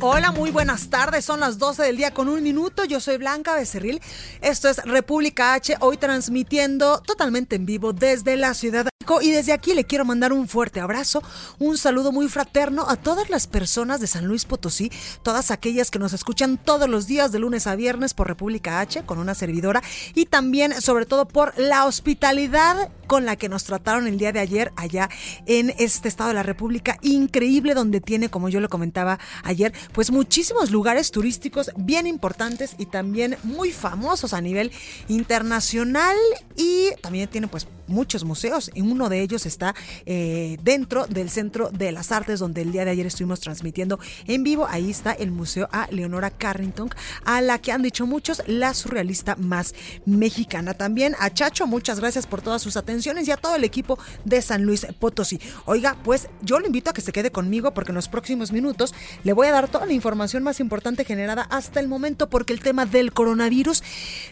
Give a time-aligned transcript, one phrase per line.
[0.00, 1.24] Hola, muy buenas tardes.
[1.24, 2.84] Son las 12 del día con un minuto.
[2.84, 4.00] Yo soy Blanca Becerril.
[4.40, 9.20] Esto es República H, hoy transmitiendo totalmente en vivo desde la ciudad de México.
[9.20, 11.22] Y desde aquí le quiero mandar un fuerte abrazo,
[11.58, 15.98] un saludo muy fraterno a todas las personas de San Luis Potosí, todas aquellas que
[15.98, 19.82] nos escuchan todos los días de lunes a viernes por República H con una servidora
[20.14, 24.40] y también sobre todo por la hospitalidad con la que nos trataron el día de
[24.40, 25.08] ayer allá
[25.46, 30.10] en este estado de la República increíble donde tiene, como yo lo comentaba ayer, pues
[30.10, 34.72] muchísimos lugares turísticos bien importantes y también muy famosos a nivel
[35.08, 36.16] internacional
[36.56, 39.74] y también tiene pues muchos museos y uno de ellos está
[40.06, 44.42] eh, dentro del Centro de las Artes donde el día de ayer estuvimos transmitiendo en
[44.44, 44.66] vivo.
[44.68, 46.90] Ahí está el Museo a Leonora Carrington,
[47.24, 49.74] a la que han dicho muchos la surrealista más
[50.06, 50.74] mexicana.
[50.74, 54.42] También a Chacho, muchas gracias por todas sus atenciones y a todo el equipo de
[54.42, 55.40] San Luis Potosí.
[55.64, 58.94] Oiga, pues yo lo invito a que se quede conmigo porque en los próximos minutos
[59.24, 62.60] le voy a dar toda la información más importante generada hasta el momento porque el
[62.60, 63.82] tema del coronavirus,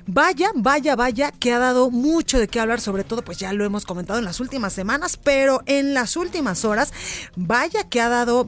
[0.07, 3.65] vaya, vaya, vaya, que ha dado mucho de qué hablar, sobre todo pues ya lo
[3.65, 6.93] hemos comentado en las últimas semanas, pero en las últimas horas,
[7.37, 8.47] vaya que ha dado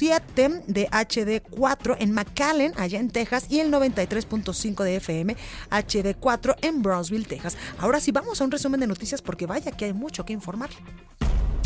[0.00, 5.36] 91.7 de HD4 en McAllen, allá en Texas, y el 93.5 de FM
[5.70, 7.56] HD4 en Brownsville, Texas.
[7.78, 10.70] Ahora sí vamos a un resumen de noticias porque vaya que hay mucho que informar.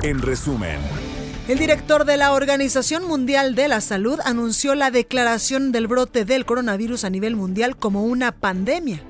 [0.03, 0.79] En resumen.
[1.49, 6.47] El director de la Organización Mundial de la Salud anunció la declaración del brote del
[6.47, 9.03] coronavirus a nivel mundial como una pandemia.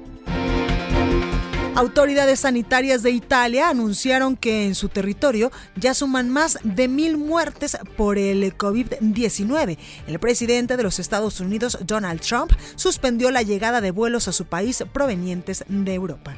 [1.80, 7.78] Autoridades sanitarias de Italia anunciaron que en su territorio ya suman más de mil muertes
[7.96, 9.78] por el COVID-19.
[10.06, 14.44] El presidente de los Estados Unidos, Donald Trump, suspendió la llegada de vuelos a su
[14.44, 16.36] país provenientes de Europa.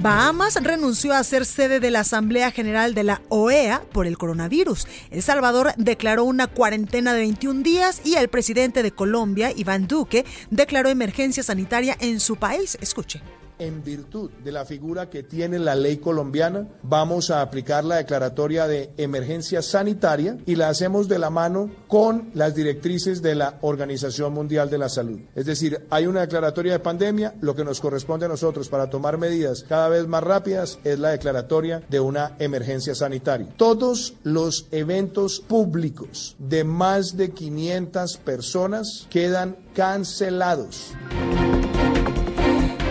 [0.00, 4.86] Bahamas renunció a ser sede de la Asamblea General de la OEA por el coronavirus.
[5.10, 10.24] El Salvador declaró una cuarentena de 21 días y el presidente de Colombia, Iván Duque,
[10.50, 12.78] declaró emergencia sanitaria en su país.
[12.80, 13.20] Escuche
[13.58, 18.66] en virtud de la figura que tiene la ley colombiana, vamos a aplicar la declaratoria
[18.66, 24.32] de emergencia sanitaria y la hacemos de la mano con las directrices de la Organización
[24.32, 25.20] Mundial de la Salud.
[25.34, 29.18] Es decir, hay una declaratoria de pandemia, lo que nos corresponde a nosotros para tomar
[29.18, 33.48] medidas cada vez más rápidas es la declaratoria de una emergencia sanitaria.
[33.56, 40.92] Todos los eventos públicos de más de 500 personas quedan cancelados.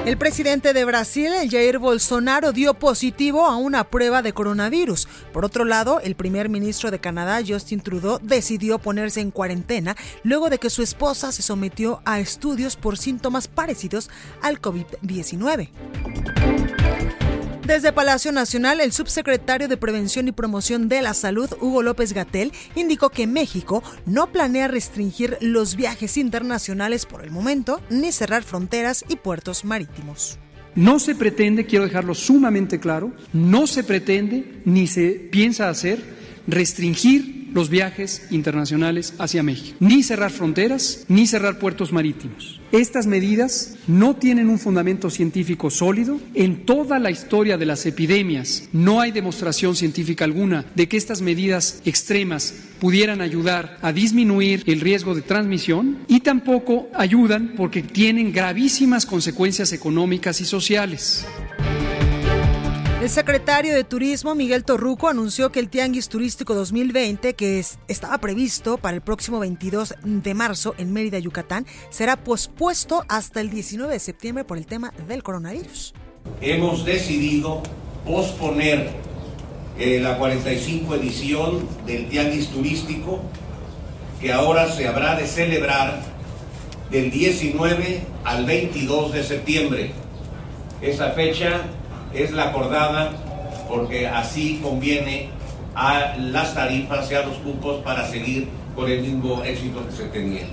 [0.08, 5.06] El presidente de Brasil, Jair Bolsonaro, dio positivo a una prueba de coronavirus.
[5.34, 10.50] Por otro lado, el primer ministro de Canadá, Justin Trudeau, decidió ponerse en cuarentena luego
[10.50, 14.10] de que su esposa se sometió a estudios por síntomas parecidos
[14.42, 16.37] al COVID-19.
[17.68, 22.54] Desde Palacio Nacional, el subsecretario de Prevención y Promoción de la Salud, Hugo López Gatel,
[22.76, 29.04] indicó que México no planea restringir los viajes internacionales por el momento, ni cerrar fronteras
[29.10, 30.40] y puertos marítimos.
[30.76, 36.02] No se pretende, quiero dejarlo sumamente claro, no se pretende ni se piensa hacer
[36.48, 42.62] restringir los viajes internacionales hacia México, ni cerrar fronteras, ni cerrar puertos marítimos.
[42.72, 46.20] Estas medidas no tienen un fundamento científico sólido.
[46.36, 51.24] En toda la historia de las epidemias no hay demostración científica alguna de que estas
[51.24, 58.32] medidas extremas pudieran ayudar a disminuir el riesgo de transmisión y tampoco ayudan porque tienen
[58.34, 61.26] gravísimas consecuencias económicas y sociales.
[63.00, 68.80] El secretario de Turismo, Miguel Torruco, anunció que el Tianguis Turístico 2020, que estaba previsto
[68.80, 74.00] para el próximo 22 de marzo en Mérida, Yucatán, será pospuesto hasta el 19 de
[74.00, 75.94] septiembre por el tema del coronavirus.
[76.42, 77.62] Hemos decidido
[78.04, 78.90] posponer
[79.78, 83.22] eh, la 45 edición del Tianguis Turístico,
[84.20, 86.02] que ahora se habrá de celebrar
[86.90, 89.92] del 19 al 22 de septiembre.
[90.82, 91.62] Esa fecha
[92.14, 93.12] es la acordada
[93.68, 95.30] porque así conviene
[95.76, 100.06] a las tarifas y a los cupos para seguir con el mismo éxito que se
[100.06, 100.48] tenía.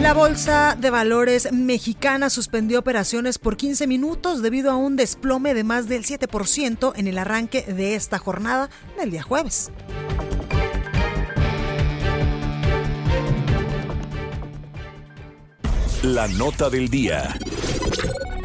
[0.00, 5.62] La Bolsa de Valores mexicana suspendió operaciones por 15 minutos debido a un desplome de
[5.62, 8.68] más del 7% en el arranque de esta jornada
[8.98, 9.70] del día jueves.
[16.02, 17.38] La nota del día.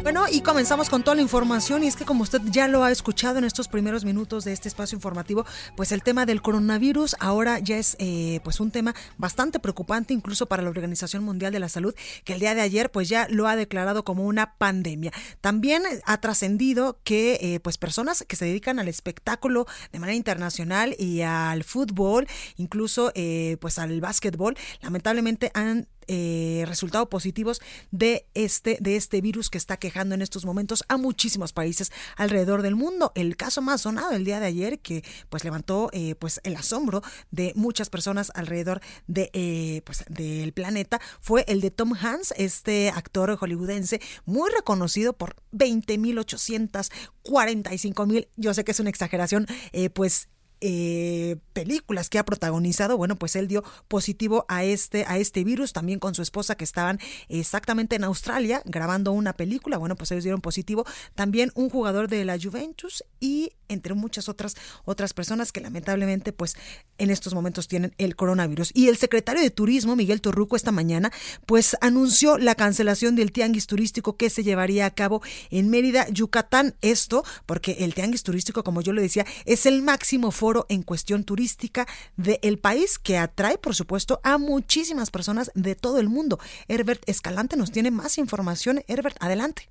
[0.02, 2.90] Bueno, y comenzamos con toda la información y es que como usted ya lo ha
[2.90, 5.44] escuchado en estos primeros minutos de este espacio informativo,
[5.76, 10.46] pues el tema del coronavirus ahora ya es eh, pues un tema bastante preocupante incluso
[10.46, 13.48] para la Organización Mundial de la Salud, que el día de ayer pues ya lo
[13.48, 15.12] ha declarado como una pandemia.
[15.40, 20.94] También ha trascendido que eh, pues personas que se dedican al espectáculo de manera internacional
[20.98, 27.60] y al fútbol, incluso eh, pues al básquetbol, lamentablemente han eh, resultados positivos
[27.90, 32.62] de este, de este virus que está quejando en estos momentos a muchísimos países alrededor
[32.62, 33.12] del mundo.
[33.14, 37.02] El caso más sonado el día de ayer que pues levantó eh, pues el asombro
[37.30, 42.90] de muchas personas alrededor de eh, pues del planeta fue el de Tom Hanks, este
[42.90, 49.46] actor hollywoodense muy reconocido por 20.845.000, yo sé que es una exageración,
[49.92, 50.28] pues
[50.60, 55.72] eh, películas que ha protagonizado, bueno, pues él dio positivo a este, a este virus,
[55.72, 56.98] también con su esposa que estaban
[57.28, 60.84] exactamente en Australia grabando una película, bueno, pues ellos dieron positivo,
[61.14, 66.56] también un jugador de la Juventus y entre muchas otras otras personas que lamentablemente pues
[66.96, 68.70] en estos momentos tienen el coronavirus.
[68.74, 71.12] Y el secretario de Turismo, Miguel Torruco, esta mañana
[71.46, 76.74] pues anunció la cancelación del tianguis turístico que se llevaría a cabo en Mérida, Yucatán.
[76.80, 81.24] Esto porque el tianguis turístico, como yo le decía, es el máximo foro en cuestión
[81.24, 81.86] turística
[82.16, 86.38] del país que atrae, por supuesto, a muchísimas personas de todo el mundo.
[86.68, 88.80] Herbert Escalante nos tiene más información.
[88.88, 89.68] Herbert, adelante.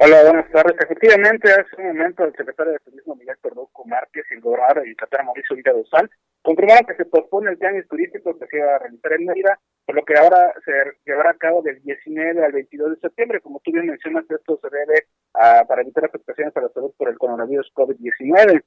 [0.00, 0.76] Hola, buenas tardes.
[0.80, 4.90] Efectivamente, hace un momento el secretario de Turismo Miguel Tordoco Márquez y el gobernador de
[4.90, 6.08] Yucatán Mauricio Villa Dosal
[6.42, 9.96] confirmaron que se pospone el tianguis turístico que se iba a realizar en Mérida, por
[9.96, 10.72] lo que ahora se
[11.04, 13.40] llevará a cabo del 19 al 22 de septiembre.
[13.40, 17.08] Como tú bien mencionas, esto se debe a, para evitar afectaciones a la salud por
[17.08, 18.62] el coronavirus COVID-19.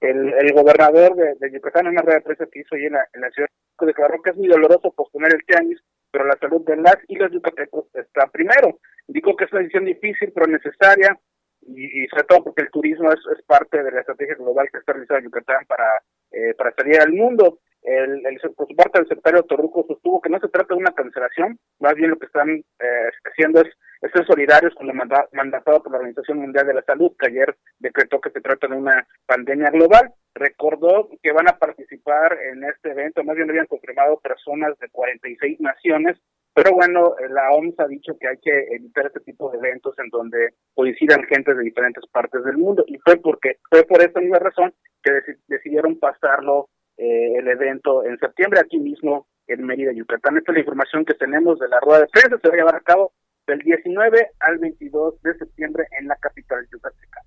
[0.00, 3.06] El, el, gobernador de, Yucatán, en una rueda de prensa que hizo ahí en la,
[3.12, 3.48] en la ciudad,
[3.80, 7.32] declaró que es muy doloroso posponer el tianguis, pero la salud de las y los
[7.32, 8.78] yucatecos está primero.
[9.06, 11.18] Dijo que es una decisión difícil, pero necesaria,
[11.62, 14.78] y, y, sobre todo porque el turismo es, es, parte de la estrategia global que
[14.78, 17.58] está realizando Yucatán para, eh, para salir al mundo.
[17.84, 18.22] El,
[18.56, 21.94] por su parte, el secretario Torruco sostuvo que no se trata de una cancelación, más
[21.94, 23.68] bien lo que están eh, haciendo es,
[24.00, 27.26] es ser solidarios con lo manda, mandatado por la Organización Mundial de la Salud, que
[27.26, 30.14] ayer decretó que se trata de una pandemia global.
[30.34, 35.60] Recordó que van a participar en este evento, más bien habían confirmado personas de 46
[35.60, 36.16] naciones,
[36.54, 40.08] pero bueno, la OMS ha dicho que hay que evitar este tipo de eventos en
[40.08, 44.38] donde coincidan gente de diferentes partes del mundo y fue porque fue por esta misma
[44.38, 44.72] razón
[45.02, 45.10] que
[45.48, 50.36] decidieron pasarlo eh, el evento en septiembre aquí mismo en Mérida, Yucatán.
[50.36, 52.38] Esta es la información que tenemos de la rueda de prensa.
[52.40, 53.12] Se va a llevar a cabo
[53.46, 57.20] del 19 al 22 de septiembre en la capital yucateca.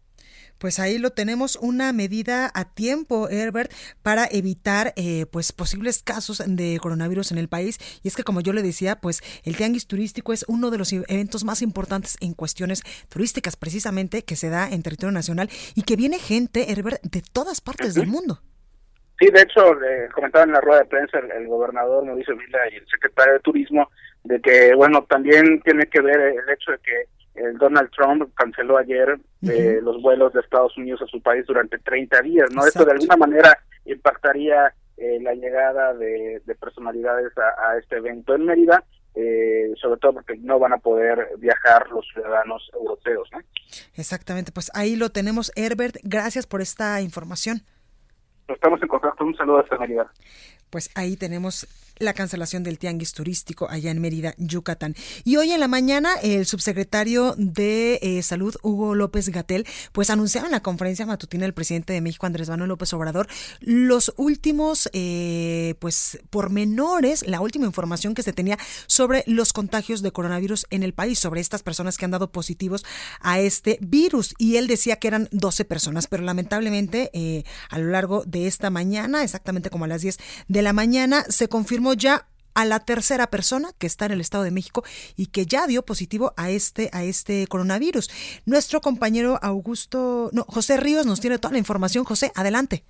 [0.57, 3.71] Pues ahí lo tenemos, una medida a tiempo, Herbert,
[4.01, 7.77] para evitar eh, pues posibles casos de coronavirus en el país.
[8.01, 10.91] Y es que como yo le decía, pues el tianguis turístico es uno de los
[10.93, 15.95] eventos más importantes en cuestiones turísticas, precisamente, que se da en territorio nacional y que
[15.95, 18.41] viene gente, Herbert, de todas partes del mundo.
[19.19, 22.59] Sí, de hecho, eh, comentaba en la rueda de prensa el, el gobernador Mauricio Vila
[22.71, 23.89] y el secretario de Turismo
[24.23, 27.05] de que, bueno, también tiene que ver el hecho de que
[27.37, 31.77] el Donald Trump canceló ayer eh, los vuelos de Estados Unidos a su país durante
[31.77, 32.65] 30 días, ¿no?
[32.65, 32.79] Exacto.
[32.79, 38.33] Esto de alguna manera impactaría eh, la llegada de, de personalidades a, a, este evento
[38.33, 38.83] en Mérida,
[39.13, 43.39] eh, sobre todo porque no van a poder viajar los ciudadanos europeos, ¿no?
[43.95, 45.97] Exactamente, pues ahí lo tenemos, Herbert.
[46.03, 47.61] Gracias por esta información.
[48.47, 49.25] Estamos en contacto.
[49.25, 50.11] Un saludo hasta Mérida.
[50.69, 51.67] Pues ahí tenemos
[51.99, 54.95] la cancelación del tianguis turístico allá en Mérida, Yucatán.
[55.23, 60.47] Y hoy en la mañana el subsecretario de eh, Salud, Hugo López Gatel, pues anunciaba
[60.47, 63.27] en la conferencia matutina del presidente de México, Andrés Manuel López Obrador,
[63.59, 70.11] los últimos, eh, pues, pormenores, la última información que se tenía sobre los contagios de
[70.11, 72.85] coronavirus en el país, sobre estas personas que han dado positivos
[73.21, 74.35] a este virus.
[74.37, 78.69] Y él decía que eran 12 personas, pero lamentablemente eh, a lo largo de esta
[78.69, 83.27] mañana, exactamente como a las 10 de la mañana, se confirmó ya a la tercera
[83.27, 84.83] persona que está en el Estado de México
[85.15, 88.09] y que ya dio positivo a este a este coronavirus.
[88.45, 92.03] Nuestro compañero Augusto, no, José Ríos nos tiene toda la información.
[92.03, 92.83] José, adelante.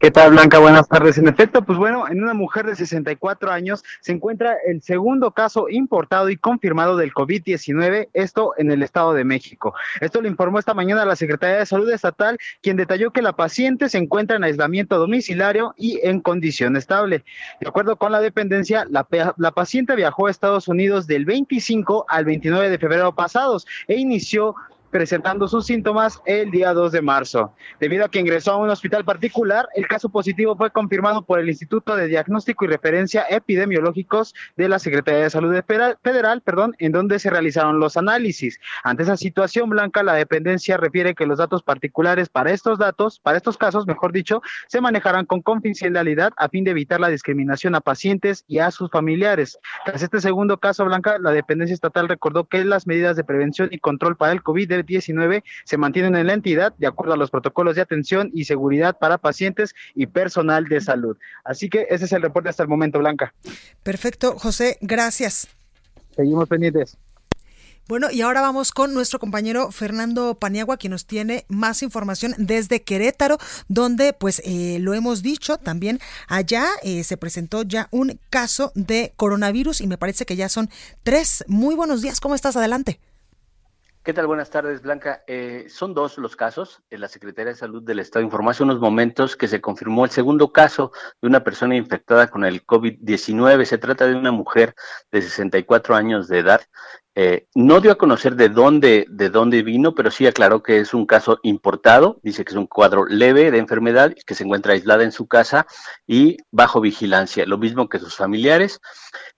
[0.00, 0.58] ¿Qué tal, Blanca?
[0.58, 1.18] Buenas tardes.
[1.18, 5.68] En efecto, pues bueno, en una mujer de 64 años se encuentra el segundo caso
[5.68, 9.74] importado y confirmado del COVID-19, esto en el Estado de México.
[10.00, 13.90] Esto lo informó esta mañana la Secretaría de Salud Estatal, quien detalló que la paciente
[13.90, 17.22] se encuentra en aislamiento domiciliario y en condición estable.
[17.60, 22.24] De acuerdo con la dependencia, la, la paciente viajó a Estados Unidos del 25 al
[22.24, 24.54] 29 de febrero pasados e inició
[24.90, 27.54] presentando sus síntomas el día 2 de marzo.
[27.78, 31.48] Debido a que ingresó a un hospital particular, el caso positivo fue confirmado por el
[31.48, 35.54] Instituto de Diagnóstico y Referencia Epidemiológicos de la Secretaría de Salud
[36.02, 38.58] Federal, perdón, en donde se realizaron los análisis.
[38.82, 43.36] Ante esa situación, Blanca, la dependencia refiere que los datos particulares para estos datos, para
[43.36, 47.80] estos casos, mejor dicho, se manejarán con confidencialidad a fin de evitar la discriminación a
[47.80, 49.58] pacientes y a sus familiares.
[49.84, 53.78] Tras este segundo caso, Blanca, la dependencia estatal recordó que las medidas de prevención y
[53.78, 57.76] control para el COVID 19 se mantienen en la entidad de acuerdo a los protocolos
[57.76, 61.16] de atención y seguridad para pacientes y personal de salud.
[61.44, 63.34] Así que ese es el reporte hasta el momento, Blanca.
[63.82, 65.48] Perfecto, José, gracias.
[66.14, 66.98] Seguimos pendientes.
[67.90, 72.82] Bueno, y ahora vamos con nuestro compañero Fernando Paniagua, quien nos tiene más información desde
[72.82, 78.70] Querétaro, donde, pues, eh, lo hemos dicho, también allá eh, se presentó ya un caso
[78.76, 80.70] de coronavirus y me parece que ya son
[81.02, 81.44] tres.
[81.48, 82.54] Muy buenos días, ¿cómo estás?
[82.54, 83.00] Adelante.
[84.02, 84.26] ¿Qué tal?
[84.26, 85.22] Buenas tardes, Blanca.
[85.26, 86.82] Eh, son dos los casos.
[86.88, 90.52] La Secretaría de Salud del Estado informó hace unos momentos que se confirmó el segundo
[90.52, 90.90] caso
[91.20, 93.66] de una persona infectada con el COVID-19.
[93.66, 94.74] Se trata de una mujer
[95.12, 96.62] de 64 años de edad.
[97.14, 100.94] Eh, no dio a conocer de dónde, de dónde vino, pero sí aclaró que es
[100.94, 102.20] un caso importado.
[102.22, 105.66] Dice que es un cuadro leve de enfermedad, que se encuentra aislada en su casa
[106.06, 108.80] y bajo vigilancia, lo mismo que sus familiares.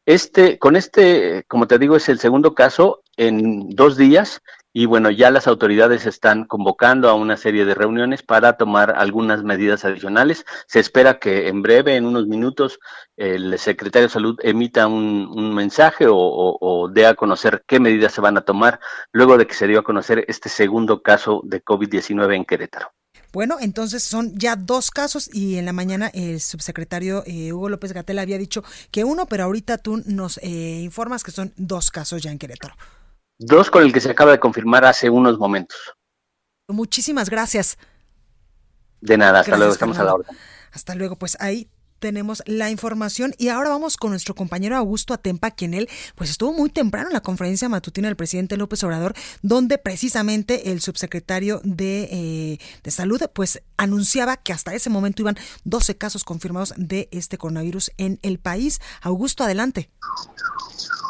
[0.07, 4.43] Este, con este, como te digo, es el segundo caso en dos días
[4.75, 9.43] y bueno, ya las autoridades están convocando a una serie de reuniones para tomar algunas
[9.45, 10.47] medidas adicionales.
[10.67, 12.79] Se espera que en breve, en unos minutos,
[13.17, 18.23] el secretario de Salud emita un, mensaje o, o, dé a conocer qué medidas se
[18.23, 18.81] van a tomar
[19.13, 22.93] luego de que se dio a conocer este segundo caso de COVID-19 en Querétaro.
[23.33, 27.93] Bueno, entonces son ya dos casos y en la mañana el subsecretario eh, Hugo López
[27.93, 32.23] Gatel había dicho que uno, pero ahorita tú nos eh, informas que son dos casos
[32.23, 32.75] ya en Querétaro.
[33.39, 35.79] Dos con el que se acaba de confirmar hace unos momentos.
[36.69, 37.79] Muchísimas gracias.
[39.01, 40.29] De nada, hasta luego, estamos a la hora.
[40.73, 41.69] Hasta luego, pues ahí
[42.03, 46.53] tenemos la información y ahora vamos con nuestro compañero Augusto Atempa, quien él pues estuvo
[46.53, 52.09] muy temprano en la conferencia matutina del presidente López Obrador, donde precisamente el subsecretario de,
[52.11, 57.39] eh, de Salud pues anunciaba que hasta ese momento iban 12 casos confirmados de este
[57.39, 58.81] coronavirus en el país.
[59.01, 59.89] Augusto, adelante.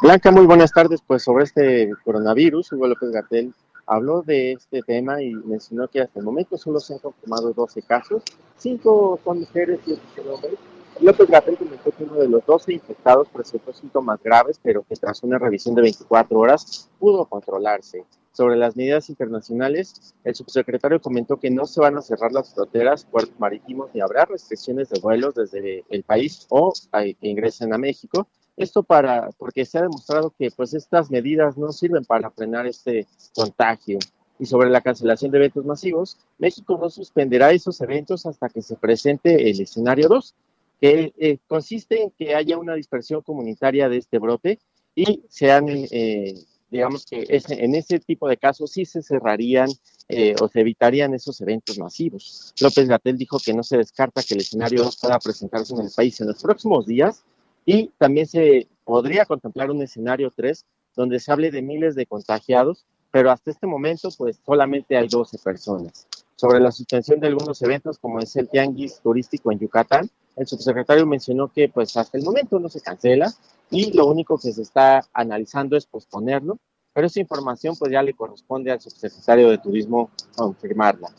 [0.03, 1.01] Blanca, muy buenas tardes.
[1.07, 3.55] Pues sobre este coronavirus, Hugo López Gatel
[3.87, 7.81] habló de este tema y mencionó que hasta el momento solo se han confirmado 12
[7.81, 8.23] casos,
[8.59, 10.59] 5 son mujeres y 8 son hombres,
[11.03, 15.21] López Gatel comentó que uno de los 12 infectados presentó síntomas graves, pero que tras
[15.25, 18.05] una revisión de 24 horas pudo controlarse.
[18.31, 23.05] Sobre las medidas internacionales, el subsecretario comentó que no se van a cerrar las fronteras,
[23.05, 28.29] puertos marítimos, ni habrá restricciones de vuelos desde el país o que ingresen a México.
[28.57, 33.09] Esto para, porque se ha demostrado que pues estas medidas no sirven para frenar este
[33.35, 33.99] contagio.
[34.39, 38.77] Y sobre la cancelación de eventos masivos, México no suspenderá esos eventos hasta que se
[38.77, 40.35] presente el escenario 2
[40.83, 44.59] que eh, consiste en que haya una dispersión comunitaria de este brote
[44.97, 46.35] y sean, eh,
[46.73, 49.69] digamos que en ese tipo de casos sí se cerrarían
[50.09, 52.53] eh, o se evitarían esos eventos masivos.
[52.61, 56.21] López Gatel dijo que no se descarta que el escenario pueda presentarse en el país
[56.21, 57.23] en los próximos días
[57.65, 62.87] y también se podría contemplar un escenario 3 donde se hable de miles de contagiados,
[63.13, 66.09] pero hasta este momento pues solamente hay 12 personas.
[66.35, 71.07] Sobre la suspensión de algunos eventos como es el Tianguis turístico en Yucatán, el subsecretario
[71.07, 73.33] mencionó que pues hasta el momento no se cancela
[73.71, 76.59] y lo único que se está analizando es posponerlo,
[76.93, 81.11] pero esa información pues ya le corresponde al subsecretario de Turismo confirmarla.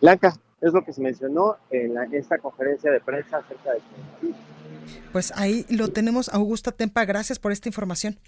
[0.00, 3.80] Blanca, es lo que se mencionó en, esta conferencia de prensa acerca de...
[5.12, 8.18] Pues ahí lo tenemos, Augusta Tempa, gracias por esta información.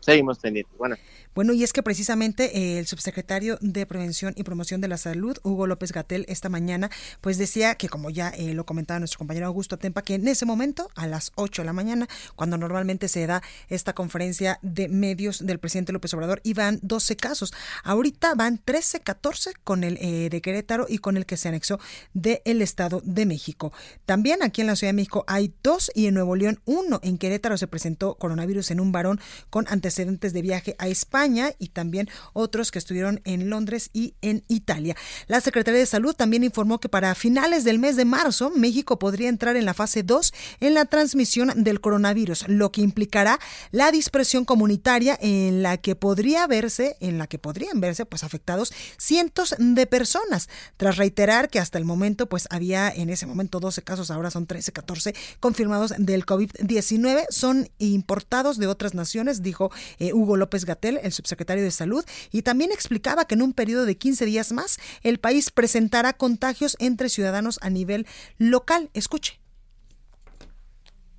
[0.00, 0.76] Seguimos pendientes.
[0.78, 0.96] Bueno.
[1.34, 5.36] Bueno, y es que precisamente eh, el subsecretario de Prevención y Promoción de la Salud,
[5.44, 9.46] Hugo López Gatel, esta mañana, pues decía que, como ya eh, lo comentaba nuestro compañero
[9.46, 13.24] Augusto Tempa, que en ese momento, a las 8 de la mañana, cuando normalmente se
[13.26, 17.52] da esta conferencia de medios del presidente López Obrador, iban 12 casos.
[17.84, 21.78] Ahorita van 13, 14 con el eh, de Querétaro y con el que se anexó
[22.14, 23.72] del Estado de México.
[24.06, 26.98] También aquí en la Ciudad de México hay dos y en Nuevo León uno.
[27.04, 31.68] En Querétaro se presentó coronavirus en un varón con antecedentes de viaje a España y
[31.68, 34.96] también otros que estuvieron en Londres y en Italia.
[35.26, 39.28] La Secretaría de Salud también informó que para finales del mes de marzo México podría
[39.28, 43.38] entrar en la fase 2 en la transmisión del coronavirus, lo que implicará
[43.70, 48.72] la dispersión comunitaria en la que podría verse, en la que podrían verse pues afectados
[48.98, 53.82] cientos de personas, tras reiterar que hasta el momento pues había en ese momento 12
[53.82, 60.12] casos, ahora son 13, 14 confirmados del COVID-19, son importados de otras naciones, dijo eh,
[60.12, 63.96] Hugo López Gatel, el subsecretario de Salud, y también explicaba que en un periodo de
[63.96, 68.06] 15 días más el país presentará contagios entre ciudadanos a nivel
[68.38, 68.90] local.
[68.94, 69.38] Escuche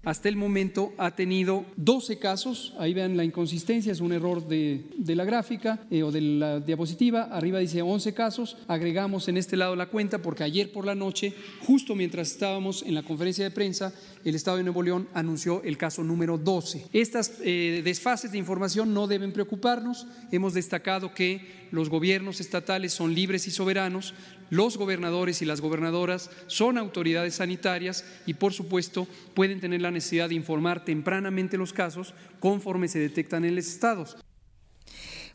[0.03, 4.85] hasta el momento ha tenido 12 casos, ahí vean la inconsistencia, es un error de,
[5.05, 9.75] la gráfica eh, o de la diapositiva, arriba dice 11 casos, agregamos en este lado
[9.75, 11.33] la cuenta porque ayer por la noche,
[11.65, 15.77] justo mientras estábamos en la conferencia de prensa, el Estado de Nuevo León anunció el
[15.77, 16.87] caso número 12.
[16.93, 23.13] Estas eh, desfases de información no deben preocuparnos, hemos destacado que los gobiernos estatales son
[23.13, 24.13] libres y soberanos,
[24.49, 30.29] los gobernadores y las gobernadoras son autoridades sanitarias y por supuesto pueden tener la necesidad
[30.29, 34.17] de informar tempranamente los casos conforme se detectan en los estados.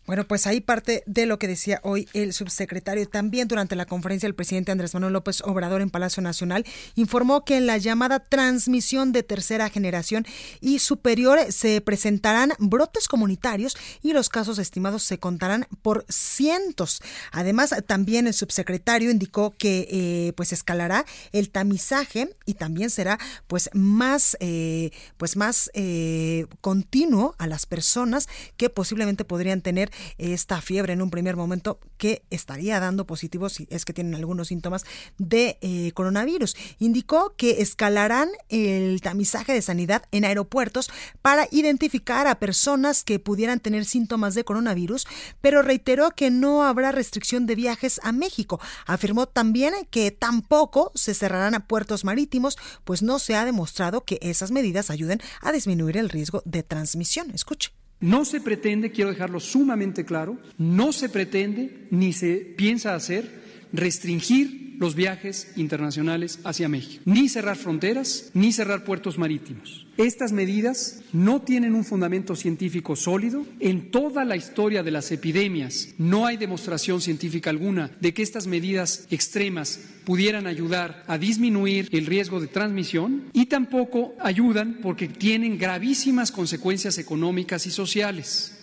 [0.07, 3.09] Bueno, pues ahí parte de lo que decía hoy el subsecretario.
[3.09, 7.57] También durante la conferencia el presidente Andrés Manuel López Obrador en Palacio Nacional informó que
[7.57, 10.27] en la llamada transmisión de tercera generación
[10.61, 17.01] y superior se presentarán brotes comunitarios y los casos estimados se contarán por cientos.
[17.33, 23.71] Además, también el subsecretario indicó que eh, pues escalará el tamizaje y también será pues
[23.73, 30.93] más eh, pues más eh, continuo a las personas que posiblemente podrían tener esta fiebre
[30.93, 34.85] en un primer momento que estaría dando positivos si es que tienen algunos síntomas
[35.19, 36.57] de eh, coronavirus.
[36.79, 40.91] Indicó que escalarán el tamizaje de sanidad en aeropuertos
[41.23, 45.07] para identificar a personas que pudieran tener síntomas de coronavirus,
[45.41, 48.61] pero reiteró que no habrá restricción de viajes a México.
[48.87, 54.19] Afirmó también que tampoco se cerrarán a puertos marítimos, pues no se ha demostrado que
[54.23, 57.31] esas medidas ayuden a disminuir el riesgo de transmisión.
[57.31, 57.84] Escuche.
[58.05, 64.64] No se pretende, quiero dejarlo sumamente claro, no se pretende ni se piensa hacer restringir
[64.79, 69.87] los viajes internacionales hacia México, ni cerrar fronteras, ni cerrar puertos marítimos.
[69.97, 73.47] Estas medidas no tienen un fundamento científico sólido.
[73.61, 78.49] En toda la historia de las epidemias no hay demostración científica alguna de que estas
[78.49, 85.59] medidas extremas pudieran ayudar a disminuir el riesgo de transmisión y tampoco ayudan porque tienen
[85.59, 88.54] gravísimas consecuencias económicas y sociales.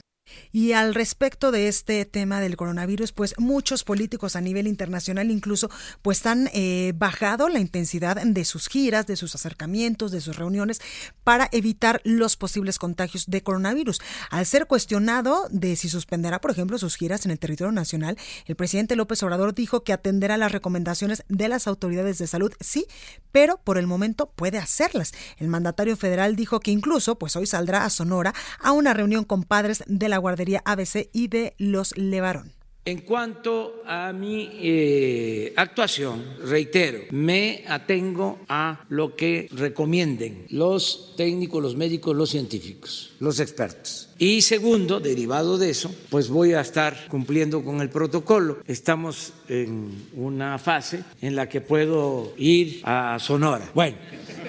[0.52, 5.70] Y al respecto de este tema del coronavirus, pues muchos políticos a nivel internacional incluso
[6.02, 10.82] pues han eh, bajado la intensidad de sus giras, de sus acercamientos, de sus reuniones
[11.24, 14.02] para evitar los posibles contagios de coronavirus.
[14.30, 18.56] Al ser cuestionado de si suspenderá, por ejemplo, sus giras en el territorio nacional, el
[18.56, 22.86] presidente López Obrador dijo que atenderá las recomendaciones de las autoridades de salud, sí,
[23.32, 25.14] pero por el momento puede hacerlas.
[25.38, 29.44] El mandatario federal dijo que incluso pues hoy saldrá a Sonora a una reunión con
[29.44, 30.20] padres de la
[30.66, 32.54] ABC y de los Levarón.
[32.84, 41.62] En cuanto a mi eh, actuación, reitero, me atengo a lo que recomienden los técnicos,
[41.62, 44.10] los médicos, los científicos, los expertos.
[44.18, 48.58] Y segundo, derivado de eso, pues voy a estar cumpliendo con el protocolo.
[48.66, 53.70] Estamos en una fase en la que puedo ir a Sonora.
[53.76, 53.98] Bueno,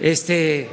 [0.01, 0.71] este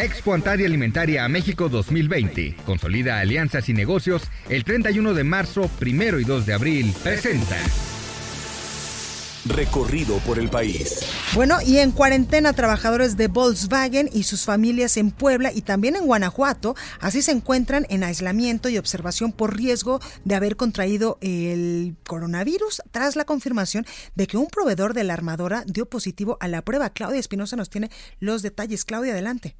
[0.00, 2.56] Expo Antaria Alimentaria a México 2020.
[2.64, 4.22] Consolida alianzas y negocios.
[4.48, 6.94] El 31 de marzo, primero y 2 de abril.
[7.02, 7.58] Presenta.
[9.44, 11.00] Recorrido por el país.
[11.34, 16.06] Bueno, y en cuarentena trabajadores de Volkswagen y sus familias en Puebla y también en
[16.06, 22.80] Guanajuato, así se encuentran en aislamiento y observación por riesgo de haber contraído el coronavirus
[22.90, 23.84] tras la confirmación
[24.14, 26.88] de que un proveedor de la armadora dio positivo a la prueba.
[26.88, 28.86] Claudia Espinosa nos tiene los detalles.
[28.86, 29.56] Claudia, adelante.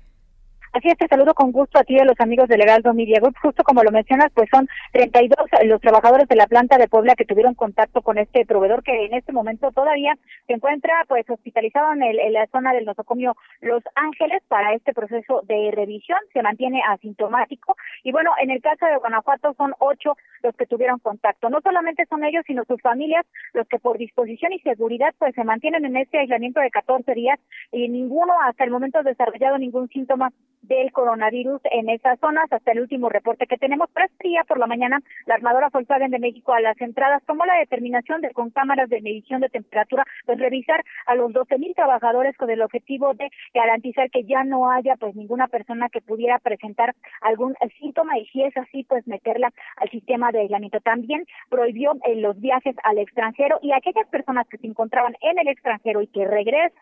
[0.73, 3.19] Así es, te saludo con gusto a ti y a los amigos de Legal Media
[3.19, 3.35] Group.
[3.43, 7.25] Justo como lo mencionas, pues son 32 los trabajadores de la planta de Puebla que
[7.25, 10.15] tuvieron contacto con este proveedor que en este momento todavía
[10.47, 14.93] se encuentra pues hospitalizado en, el, en la zona del nosocomio Los Ángeles para este
[14.93, 16.21] proceso de revisión.
[16.33, 17.77] Se mantiene asintomático.
[18.05, 21.51] Y bueno, en el caso de Guanajuato son ocho los que tuvieron contacto.
[21.51, 25.43] No solamente son ellos, sino sus familias los que por disposición y seguridad pues se
[25.43, 27.41] mantienen en este aislamiento de 14 días
[27.73, 30.31] y ninguno hasta el momento ha desarrollado ningún síntoma
[30.63, 32.53] del coronavirus en esas zonas.
[32.53, 36.19] Hasta el último reporte que tenemos, tres días por la mañana, la armadora Volkswagen de
[36.19, 40.39] México a las entradas tomó la determinación de con cámaras de medición de temperatura, pues
[40.39, 44.97] revisar a los 12 mil trabajadores con el objetivo de garantizar que ya no haya
[44.97, 49.91] pues ninguna persona que pudiera presentar algún síntoma y si es así, pues meterla al
[49.91, 50.81] sistema de aislamiento.
[50.81, 55.49] También prohibió eh, los viajes al extranjero y aquellas personas que se encontraban en el
[55.49, 56.73] extranjero y que regresan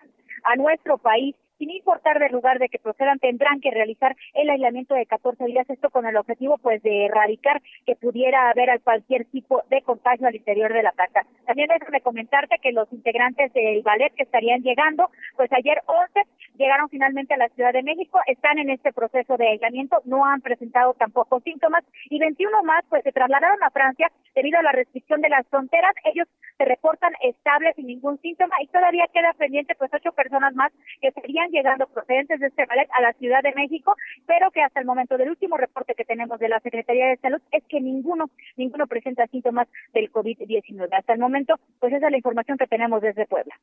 [0.45, 4.95] a nuestro país sin importar del lugar de que procedan, tendrán que realizar el aislamiento
[4.95, 9.63] de 14 días, esto con el objetivo pues de erradicar que pudiera haber cualquier tipo
[9.69, 11.27] de contagio al interior de la plaza.
[11.47, 16.21] También déjame comentarte que los integrantes del ballet que estarían llegando, pues ayer 11
[16.57, 20.41] llegaron finalmente a la Ciudad de México, están en este proceso de aislamiento, no han
[20.41, 25.21] presentado tampoco síntomas y 21 más pues se trasladaron a Francia debido a la restricción
[25.21, 25.95] de las fronteras.
[26.05, 30.73] Ellos se reportan estables sin ningún síntoma y todavía queda pendiente pues ocho personas más
[31.01, 34.81] que serían llegando procedentes de este ballet a la Ciudad de México, pero que hasta
[34.81, 38.31] el momento del último reporte que tenemos de la Secretaría de Salud es que ninguno,
[38.57, 40.89] ninguno presenta síntomas del COVID-19.
[40.93, 43.55] Hasta el momento, pues esa es la información que tenemos desde Puebla.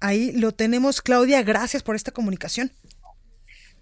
[0.00, 1.42] Ahí lo tenemos, Claudia.
[1.42, 2.70] Gracias por esta comunicación.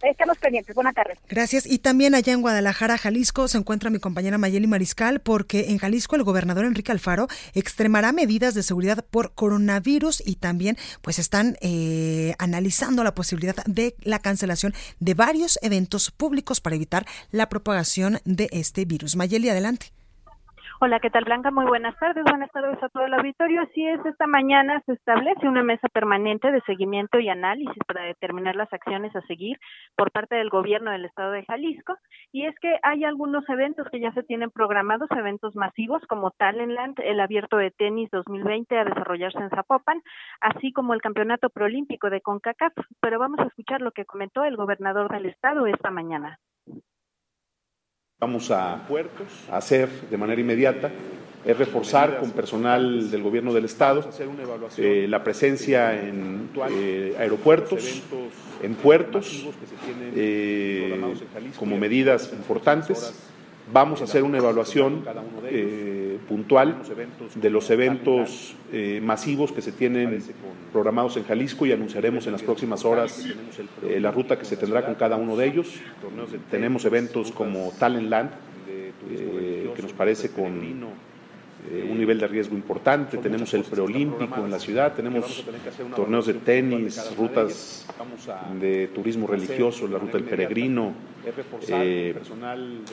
[0.03, 0.75] Estamos pendientes.
[0.75, 1.19] Buenas tardes.
[1.29, 1.67] Gracias.
[1.67, 6.17] Y también allá en Guadalajara, Jalisco, se encuentra mi compañera Mayeli Mariscal, porque en Jalisco
[6.17, 12.35] el gobernador Enrique Alfaro extremará medidas de seguridad por coronavirus y también pues están eh,
[12.39, 18.49] analizando la posibilidad de la cancelación de varios eventos públicos para evitar la propagación de
[18.53, 19.17] este virus.
[19.17, 19.96] Mayeli, adelante.
[20.79, 21.51] Hola, ¿qué tal Blanca?
[21.51, 22.23] Muy buenas tardes.
[22.25, 23.62] Buenas tardes a todo el auditorio.
[23.62, 28.57] Así es, esta mañana se establece una mesa permanente de seguimiento y análisis para determinar
[28.57, 29.59] las acciones a seguir
[29.97, 31.97] por parte del gobierno del estado de Jalisco.
[32.31, 37.01] Y es que hay algunos eventos que ya se tienen programados, eventos masivos como Talentland,
[37.01, 40.03] el abierto de tenis 2020 a desarrollarse en Zapopan,
[40.43, 42.75] así como el campeonato proolímpico de CONCACAF.
[43.01, 46.39] Pero vamos a escuchar lo que comentó el gobernador del estado esta mañana.
[48.18, 48.81] Vamos a
[49.52, 50.90] hacer de manera inmediata
[51.44, 54.09] es reforzar con personal del gobierno del estado
[54.79, 58.02] eh, la presencia en eh, aeropuertos,
[58.62, 59.46] en puertos,
[60.14, 60.98] eh,
[61.59, 63.12] como medidas importantes
[63.72, 65.05] Vamos a hacer una evaluación
[65.44, 66.83] eh, puntual
[67.35, 70.22] de los eventos eh, masivos que se tienen
[70.72, 73.26] programados en Jalisco y anunciaremos en las próximas horas
[73.83, 75.74] eh, la ruta que se tendrá con cada uno de ellos.
[76.50, 78.31] Tenemos eventos como Talent Land,
[78.66, 80.61] que nos parece con
[81.70, 85.44] eh, un nivel de riesgo importante, tenemos el preolímpico en la ciudad, tenemos
[85.96, 87.87] torneos de tenis, rutas
[88.61, 90.92] de turismo religioso, la ruta del peregrino,
[91.69, 92.15] eh,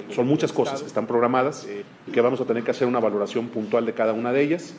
[0.09, 1.67] son muchas cosas que están programadas
[2.07, 4.75] y que vamos a tener que hacer una valoración puntual de cada una de ellas.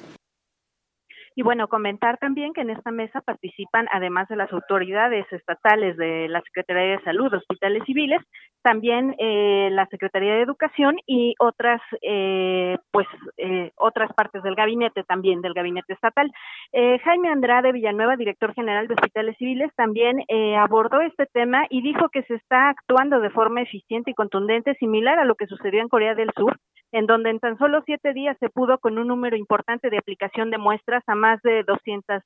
[1.36, 6.28] Y bueno, comentar también que en esta mesa participan, además de las autoridades estatales de
[6.28, 8.22] la Secretaría de Salud, Hospitales Civiles,
[8.62, 15.04] también eh, la Secretaría de Educación y otras, eh, pues, eh, otras partes del gabinete
[15.04, 16.32] también, del gabinete estatal.
[16.72, 20.24] Jaime Andrade Villanueva, director general de Hospitales Civiles, también
[20.58, 25.18] abordó este tema y dijo que se está actuando de forma eficiente y contundente, similar
[25.18, 26.58] a lo que sucedió en Corea del Sur,
[26.90, 30.50] en donde en tan solo siete días se pudo con un número importante de aplicación
[30.50, 32.22] de muestras a más de 200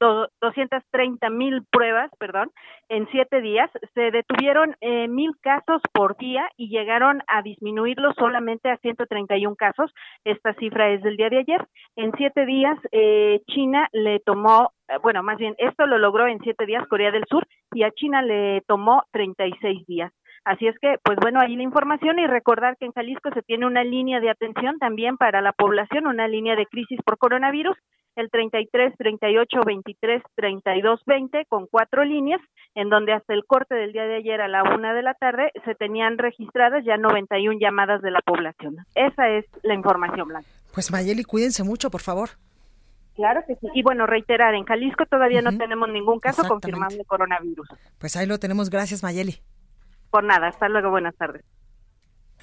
[0.00, 2.50] 230 mil pruebas, perdón,
[2.88, 3.70] en siete días.
[3.94, 9.94] Se detuvieron eh, mil casos por día y llegaron a disminuirlo solamente a 131 casos.
[10.24, 11.66] Esta cifra es del día de ayer.
[11.96, 16.40] En siete días, eh, China le tomó, eh, bueno, más bien, esto lo logró en
[16.40, 20.12] siete días Corea del Sur y a China le tomó 36 días.
[20.44, 23.64] Así es que, pues bueno, ahí la información y recordar que en Jalisco se tiene
[23.64, 27.78] una línea de atención también para la población, una línea de crisis por coronavirus,
[28.16, 32.40] el 33 38 23 32 20 con cuatro líneas,
[32.74, 35.52] en donde hasta el corte del día de ayer a la una de la tarde
[35.64, 38.76] se tenían registradas ya 91 llamadas de la población.
[38.94, 40.48] Esa es la información, Blanca.
[40.72, 42.30] Pues Mayeli, cuídense mucho, por favor.
[43.14, 43.68] Claro que sí.
[43.74, 47.68] Y bueno, reiterar, en Jalisco todavía no tenemos ningún caso confirmado de coronavirus.
[47.98, 48.70] Pues ahí lo tenemos.
[48.70, 49.36] Gracias, Mayeli.
[50.10, 51.44] Por nada, hasta luego, buenas tardes.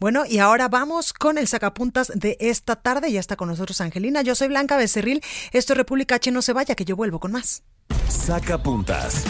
[0.00, 3.12] Bueno, y ahora vamos con el sacapuntas de esta tarde.
[3.12, 4.22] Ya está con nosotros Angelina.
[4.22, 5.22] Yo soy Blanca Becerril.
[5.52, 6.30] Esto es República H.
[6.30, 7.62] No se vaya, que yo vuelvo con más.
[8.08, 9.24] Sacapuntas.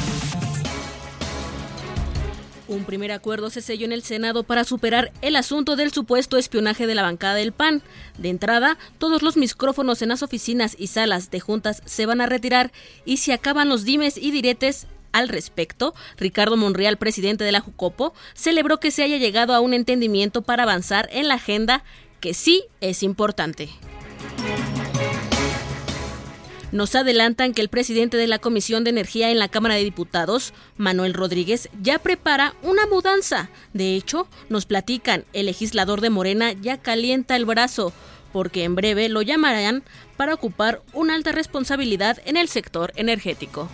[2.68, 6.86] Un primer acuerdo se selló en el Senado para superar el asunto del supuesto espionaje
[6.86, 7.82] de la bancada del PAN.
[8.16, 12.26] De entrada, todos los micrófonos en las oficinas y salas de juntas se van a
[12.26, 12.70] retirar
[13.04, 18.14] y se acaban los dimes y diretes al respecto, Ricardo Monreal, presidente de la Jucopo,
[18.34, 21.84] celebró que se haya llegado a un entendimiento para avanzar en la agenda
[22.20, 23.68] que sí es importante.
[26.72, 30.52] Nos adelantan que el presidente de la Comisión de Energía en la Cámara de Diputados,
[30.76, 33.50] Manuel Rodríguez, ya prepara una mudanza.
[33.72, 37.92] De hecho, nos platican, el legislador de Morena ya calienta el brazo,
[38.32, 39.82] porque en breve lo llamarán
[40.16, 43.68] para ocupar una alta responsabilidad en el sector energético.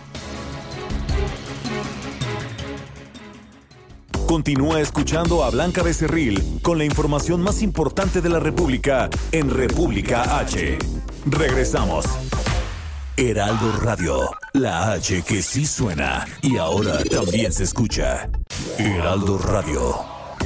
[4.27, 10.39] Continúa escuchando a Blanca Becerril con la información más importante de la República en República
[10.39, 10.77] H.
[11.25, 12.05] Regresamos.
[13.15, 18.29] Heraldo Radio, la H que sí suena y ahora también se escucha.
[18.77, 19.95] Heraldo Radio.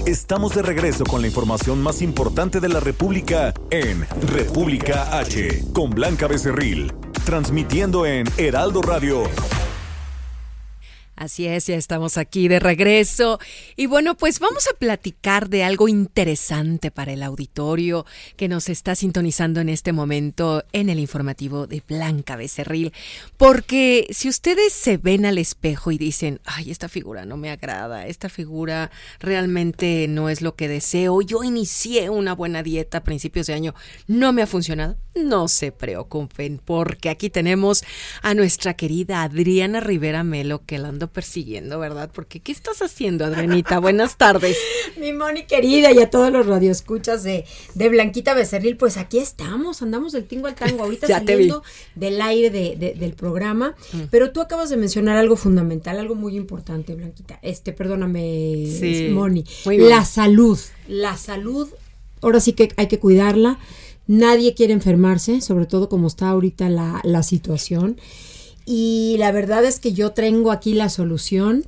[0.06, 5.90] Estamos de regreso con la información más importante de la República en República H con
[5.90, 6.94] Blanca Becerril,
[7.26, 9.24] transmitiendo en Heraldo Radio
[11.22, 13.38] Así es, ya estamos aquí de regreso.
[13.76, 18.08] Y bueno, pues vamos a platicar de algo interesante para el auditorio
[18.38, 22.92] que nos está sintonizando en este momento en el informativo de Blanca Becerril.
[23.38, 28.08] Porque si ustedes se ven al espejo y dicen, ay, esta figura no me agrada,
[28.08, 33.46] esta figura realmente no es lo que deseo, yo inicié una buena dieta a principios
[33.46, 33.76] de año,
[34.08, 37.84] no me ha funcionado, no se preocupen, porque aquí tenemos
[38.24, 42.10] a nuestra querida Adriana Rivera Melo que la ando persiguiendo, ¿verdad?
[42.14, 43.80] Porque ¿qué estás haciendo, Adrenita?
[43.80, 44.58] Buenas tardes.
[45.00, 47.46] Mi Moni querida y a todos los radioescuchas de,
[47.76, 51.64] de Blanquita Becerril, pues aquí estamos, andamos del tingo al tango, ahorita saliendo
[51.96, 54.02] del aire de, del programa, mm.
[54.10, 57.40] pero tú acabas de mencionar algo fundamental, algo muy importante, Blanquita.
[57.42, 58.68] Este, perdóname,
[59.12, 59.46] Moni.
[59.66, 61.70] La salud, la salud,
[62.22, 63.60] ahora sí que hay que cuidarla.
[64.08, 67.98] Nadie quiere enfermarse, sobre todo como está ahorita la, la situación
[68.66, 71.66] y la verdad es que yo tengo aquí la solución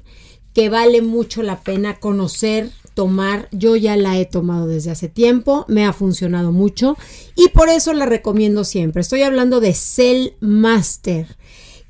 [0.54, 3.50] que vale mucho la pena conocer, tomar.
[3.52, 6.98] Yo ya la he tomado desde hace tiempo, me ha funcionado mucho
[7.36, 9.02] y por eso la recomiendo siempre.
[9.02, 11.28] Estoy hablando de Cell Master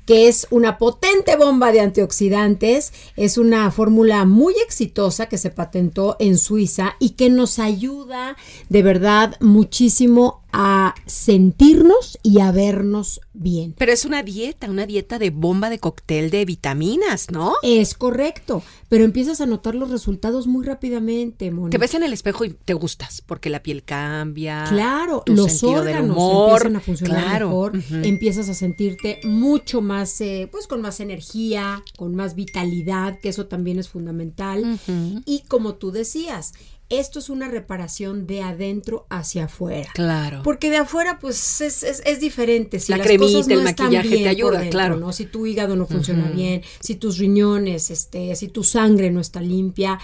[0.06, 6.16] que es una potente bomba de antioxidantes, es una fórmula muy exitosa que se patentó
[6.18, 8.36] en Suiza y que nos ayuda
[8.68, 13.74] de verdad muchísimo a sentirnos y a vernos bien.
[13.76, 17.54] Pero es una dieta, una dieta de bomba de cóctel de vitaminas, ¿no?
[17.64, 21.70] Es correcto, pero empiezas a notar los resultados muy rápidamente, Moni.
[21.70, 24.64] Te ves en el espejo y te gustas porque la piel cambia.
[24.68, 30.80] Claro, los órganos empiezan a funcionar mejor, empiezas a sentirte mucho más, eh, pues con
[30.80, 34.78] más energía, con más vitalidad, que eso también es fundamental.
[35.26, 36.52] Y como tú decías,
[36.90, 39.90] esto es una reparación de adentro hacia afuera.
[39.94, 40.42] Claro.
[40.42, 42.78] Porque de afuera, pues, es, es, diferente.
[42.78, 44.96] Si la las cremita, el maquillaje te ayuda, claro.
[44.96, 45.12] ¿no?
[45.12, 49.40] Si tu hígado no funciona bien, si tus riñones, este, si tu sangre no está
[49.40, 49.98] limpia.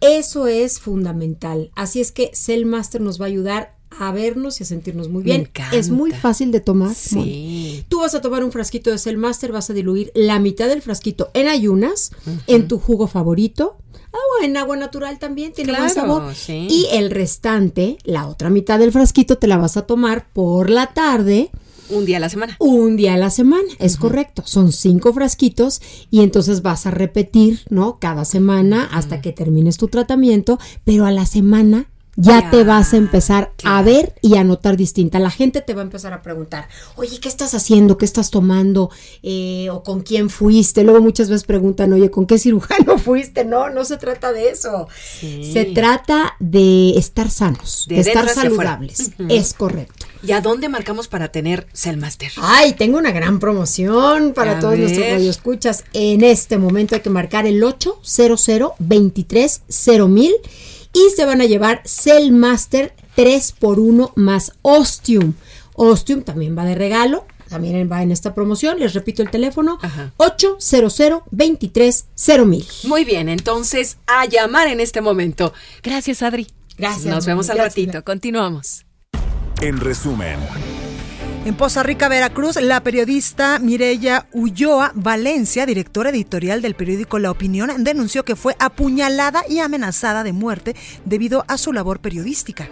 [0.00, 1.70] Eso es fundamental.
[1.74, 5.22] Así es que Cell Master nos va a ayudar a vernos y a sentirnos muy
[5.22, 5.50] bien.
[5.72, 6.94] Es muy fácil de tomar.
[6.94, 7.84] Sí.
[7.88, 10.82] Tú vas a tomar un frasquito de Cell Master, vas a diluir la mitad del
[10.82, 12.12] frasquito en ayunas,
[12.46, 16.32] en tu jugo favorito agua en agua natural también tiene más sabor.
[16.48, 20.88] Y el restante, la otra mitad del frasquito, te la vas a tomar por la
[20.88, 21.50] tarde.
[21.88, 22.56] Un día a la semana.
[22.58, 24.42] Un día a la semana, es correcto.
[24.44, 27.98] Son cinco frasquitos y entonces vas a repetir, ¿no?
[28.00, 32.96] Cada semana hasta que termines tu tratamiento, pero a la semana ya, te vas a
[32.96, 35.18] empezar a ver y a notar distinta.
[35.18, 37.98] La gente te va a empezar a preguntar, oye, ¿qué estás haciendo?
[37.98, 38.90] ¿Qué estás tomando?
[39.22, 40.82] Eh, ¿O con quién fuiste?
[40.82, 43.44] Luego muchas veces preguntan, oye, ¿con qué cirujano fuiste?
[43.44, 44.88] No, no se trata de eso.
[45.20, 49.12] Se trata de estar sanos, de, estar saludables.
[49.28, 50.06] Es correcto.
[50.22, 52.32] ¿Y a dónde marcamos para tener Cellmaster?
[52.38, 55.84] Ay, tengo una gran promoción para todos nuestros radioescuchas.
[55.92, 59.62] En este momento hay que marcar el 800 23
[60.08, 60.32] mil
[60.96, 65.34] y se van a llevar Cell Master 3x1 más Ostium.
[65.74, 68.78] Ostium también va de regalo, también va en esta promoción.
[68.78, 69.78] Les repito el teléfono:
[70.16, 72.06] 800 23
[72.46, 72.66] mil.
[72.84, 75.52] Muy bien, entonces a llamar en este momento.
[75.82, 76.46] Gracias, Adri.
[76.78, 77.14] Gracias.
[77.14, 78.02] Nos vemos al ratito.
[78.02, 78.86] Continuamos.
[79.60, 80.38] En resumen.
[81.46, 87.84] En Poza Rica, Veracruz, la periodista Mireya Ulloa Valencia, directora editorial del periódico La Opinión,
[87.84, 92.68] denunció que fue apuñalada y amenazada de muerte debido a su labor periodística.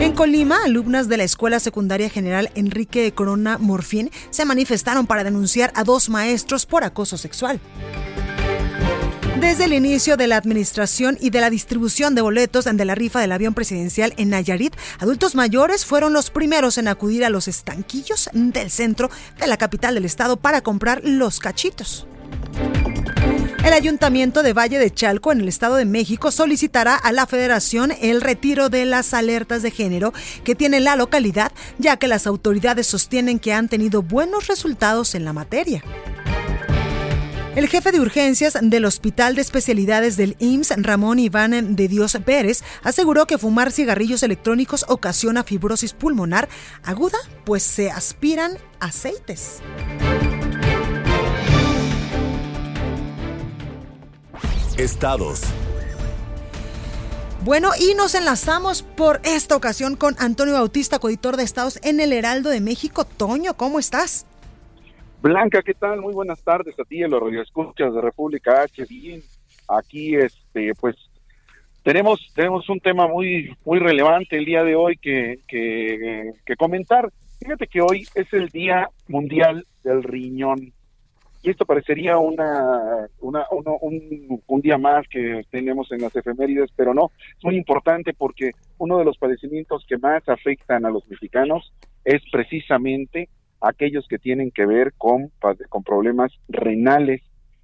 [0.00, 5.70] En Colima, alumnas de la Escuela Secundaria General Enrique Corona Morfín se manifestaron para denunciar
[5.74, 7.60] a dos maestros por acoso sexual.
[9.40, 13.20] Desde el inicio de la administración y de la distribución de boletos de la rifa
[13.20, 18.30] del avión presidencial en Nayarit, adultos mayores fueron los primeros en acudir a los estanquillos
[18.32, 22.06] del centro de la capital del estado para comprar los cachitos.
[23.64, 27.92] El ayuntamiento de Valle de Chalco en el Estado de México solicitará a la federación
[28.00, 32.88] el retiro de las alertas de género que tiene la localidad, ya que las autoridades
[32.88, 35.84] sostienen que han tenido buenos resultados en la materia.
[37.54, 42.62] El jefe de urgencias del Hospital de Especialidades del IMSS, Ramón Iván de Dios Pérez,
[42.82, 46.48] aseguró que fumar cigarrillos electrónicos ocasiona fibrosis pulmonar
[46.82, 49.60] aguda, pues se aspiran aceites.
[54.78, 55.42] Estados.
[57.44, 62.14] Bueno, y nos enlazamos por esta ocasión con Antonio Bautista, coeditor de Estados en el
[62.14, 63.04] Heraldo de México.
[63.04, 64.24] Toño, ¿cómo estás?
[65.22, 66.00] Blanca, ¿qué tal?
[66.00, 68.84] Muy buenas tardes a ti, a los radioescuchas de República H.
[68.86, 69.22] Bien,
[69.68, 70.96] aquí, este, pues,
[71.84, 77.08] tenemos, tenemos un tema muy, muy relevante el día de hoy que, que, comentar.
[77.38, 80.72] Fíjate que hoy es el Día Mundial del Riñón.
[81.40, 86.94] y esto parecería una, una un, un, día más que tenemos en las efemérides, pero
[86.94, 91.72] no, es muy importante porque uno de los padecimientos que más afectan a los mexicanos
[92.04, 93.28] es precisamente
[93.62, 95.30] aquellos que tienen que ver con,
[95.68, 97.22] con problemas renales.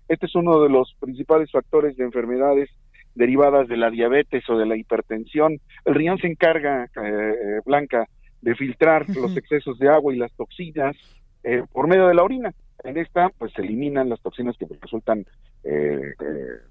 [0.08, 2.70] Este es uno de los principales factores de enfermedades
[3.14, 5.60] derivadas de la diabetes o de la hipertensión.
[5.84, 8.06] El riñón se encarga, eh, eh, Blanca,
[8.40, 10.96] de filtrar los excesos de agua y las toxinas
[11.42, 12.54] eh, por medio de la orina.
[12.84, 15.26] En esta, pues se eliminan las toxinas que resultan,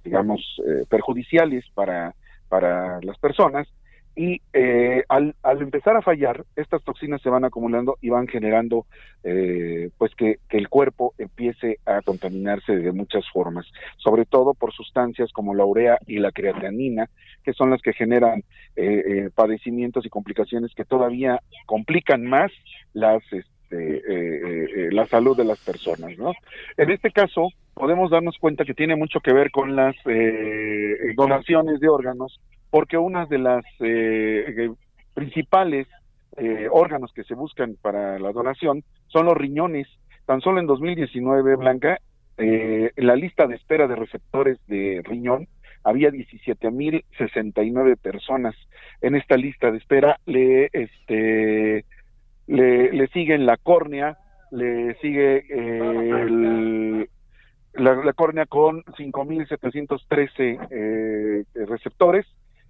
[0.05, 0.41] digamos,
[0.89, 2.15] perjudiciales para,
[2.47, 3.67] para las personas
[4.17, 8.87] y eh, al, al, empezar a fallar, estas toxinas se van acumulando y van generando
[9.23, 15.31] eh, pues que, el cuerpo empiece a contaminarse de muchas formas, sobre todo por sustancias
[15.31, 17.07] como la urea y la creatinina,
[17.43, 18.39] que son las que generan
[18.75, 22.51] eh, eh padecimientos y complicaciones que todavía complican más
[22.93, 26.33] las este, eh, la salud de las personas, ¿no?
[26.75, 29.95] En este caso, podemos darnos cuenta que tiene mucho que ver con las
[31.15, 32.39] donaciones de órganos
[32.69, 34.71] porque una de las eh, eh,
[35.13, 35.87] principales
[36.37, 39.87] eh, órganos que se buscan para la donación son los riñones.
[40.25, 41.99] Tan solo en 2019, Blanca,
[42.37, 45.47] en la lista de espera de receptores de riñón
[45.83, 48.55] había 17.069 personas
[49.01, 50.19] en esta lista de espera.
[50.25, 51.85] Le, este,
[52.45, 54.17] le, le siguen la córnea,
[54.51, 57.09] le sigue el,
[57.73, 62.25] la, la, córnea con 5.713 eh, receptores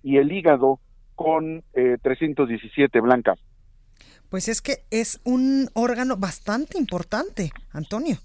[0.08, 0.80] y el hígado
[1.16, 3.36] con 317 eh, blanca.
[4.30, 8.16] Pues es que es un órgano bastante importante, Antonio.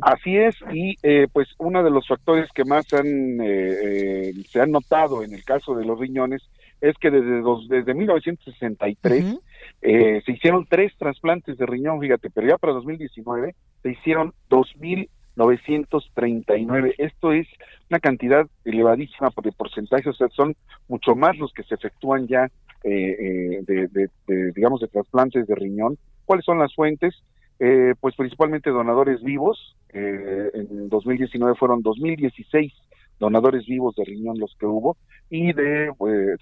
[0.00, 4.70] Así es, y eh, pues uno de los factores que más han, eh, se han
[4.70, 6.42] notado en el caso de los riñones
[6.80, 9.38] es que desde, dos, desde 1963
[9.80, 16.94] se hicieron tres trasplantes de riñón, fíjate, pero ya para 2019 se hicieron 2.000 939.
[16.98, 17.46] Esto es
[17.90, 20.54] una cantidad elevadísima de porcentaje, o sea, son
[20.88, 22.50] mucho más los que se efectúan ya
[22.84, 23.88] eh, eh,
[24.26, 25.98] de, digamos, de trasplantes de riñón.
[26.24, 27.14] ¿Cuáles son las fuentes?
[27.58, 29.76] Eh, pues principalmente donadores vivos.
[29.92, 32.72] en 2019 fueron 2016
[33.20, 34.96] donadores vivos de riñón los que hubo
[35.30, 35.92] y de,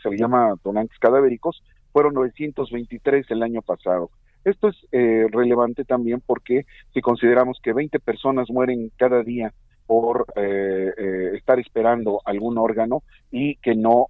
[0.03, 1.63] se llama donantes cadavéricos,
[1.93, 4.11] fueron 923 el año pasado.
[4.45, 6.65] Esto es eh, relevante también porque
[6.95, 9.53] si consideramos que 20 personas mueren cada día
[9.87, 14.07] por eh, eh, estar esperando algún órgano y que no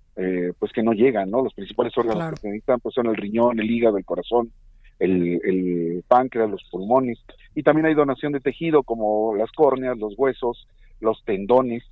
[0.59, 3.59] pues que no llegan no los principales órganos que se necesitan pues son el riñón
[3.59, 4.53] el hígado el corazón
[4.99, 7.19] el, el páncreas los pulmones.
[7.55, 10.69] Y también hay donación de tejido como las córneas los huesos
[11.01, 11.83] los tendones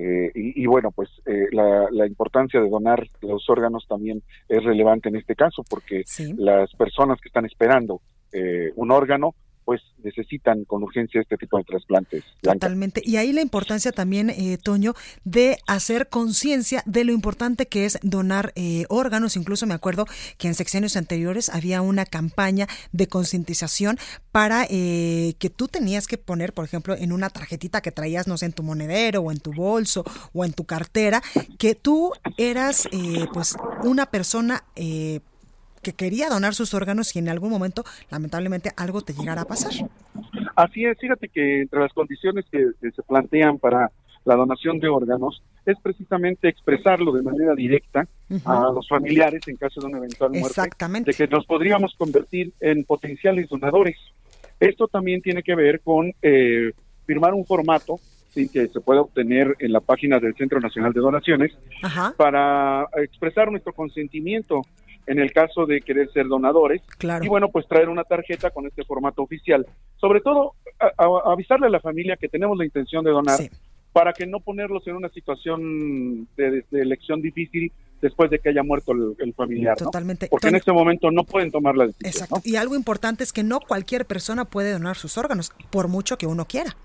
[0.00, 5.16] eh, y, bueno, pues eh, la, importancia de donar los órganos también es relevante en
[5.16, 6.04] este caso, porque
[6.36, 8.00] las personas que están esperando
[8.32, 9.34] eh, un órgano
[9.68, 12.24] pues necesitan con urgencia este tipo de trasplantes.
[12.40, 13.02] Totalmente.
[13.04, 14.94] Y ahí la importancia también, eh, Toño,
[15.24, 19.36] de hacer conciencia de lo importante que es donar eh, órganos.
[19.36, 20.06] Incluso me acuerdo
[20.38, 23.98] que en secciones anteriores había una campaña de concientización
[24.32, 28.38] para eh, que tú tenías que poner, por ejemplo, en una tarjetita que traías, no
[28.38, 30.02] sé, en tu monedero o en tu bolso
[30.32, 31.22] o en tu cartera,
[31.58, 32.88] que tú eras
[33.34, 34.64] pues una persona
[35.88, 39.72] que quería donar sus órganos y en algún momento, lamentablemente, algo te llegara a pasar.
[40.54, 43.90] Así es, fíjate que entre las condiciones que, se plantean para
[44.24, 48.06] la donación de órganos es precisamente expresarlo de manera directa
[48.44, 51.12] a los familiares en caso de una eventual muerte, Exactamente.
[51.12, 53.96] de que nos podríamos convertir en potenciales donadores.
[54.60, 56.72] Esto también tiene que ver con eh,
[57.06, 61.00] firmar un formato sí, que se puede obtener en la página del Centro Nacional de
[61.00, 61.56] Donaciones
[62.16, 64.62] para expresar nuestro consentimiento
[65.08, 66.82] en el caso de querer ser donadores.
[67.22, 69.66] Y bueno, pues traer una tarjeta con este formato oficial.
[69.96, 70.54] Sobre todo,
[71.24, 73.40] avisarle a la familia que tenemos la intención de donar.
[73.92, 78.92] Para que no ponerlos en una situación de, elección difícil después de que haya muerto
[78.92, 79.76] el, familiar.
[79.76, 80.28] Totalmente.
[80.28, 82.10] Porque en este momento no pueden tomar la decisión.
[82.10, 82.42] Exacto.
[82.44, 86.26] Y algo importante es que no cualquier persona puede donar sus órganos, por mucho que
[86.26, 86.76] uno quiera.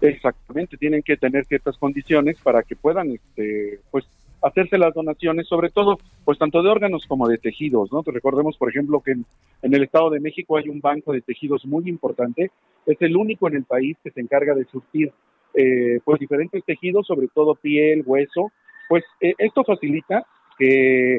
[0.00, 4.04] Exactamente, tienen que tener ciertas condiciones para que puedan, este, pues,
[4.42, 8.02] hacerse las donaciones, sobre todo, pues tanto de órganos como de tejidos, ¿no?
[8.06, 9.24] recordemos, por ejemplo, que en,
[9.62, 12.50] el Estado de México hay un banco de tejidos muy importante,
[12.86, 15.12] es el único en el país que se encarga de surtir,
[15.54, 18.52] eh, pues, diferentes tejidos, sobre todo piel, hueso,
[18.88, 20.24] pues eh, esto facilita
[20.58, 21.18] que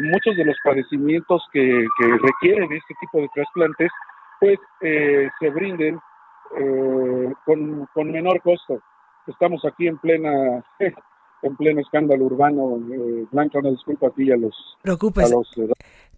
[0.00, 1.86] muchos de los padecimientos que,
[2.22, 3.90] requieren este tipo de trasplantes,
[4.38, 5.98] pues, eh, se brinden
[7.44, 8.82] con, con menor costo.
[9.28, 10.64] Estamos aquí en plena
[11.42, 12.78] en pleno escándalo urbano.
[12.92, 14.54] Eh, Blanca, una disculpa a ti y a los...
[14.82, 15.34] Preocúpese.
[15.34, 15.72] Eh,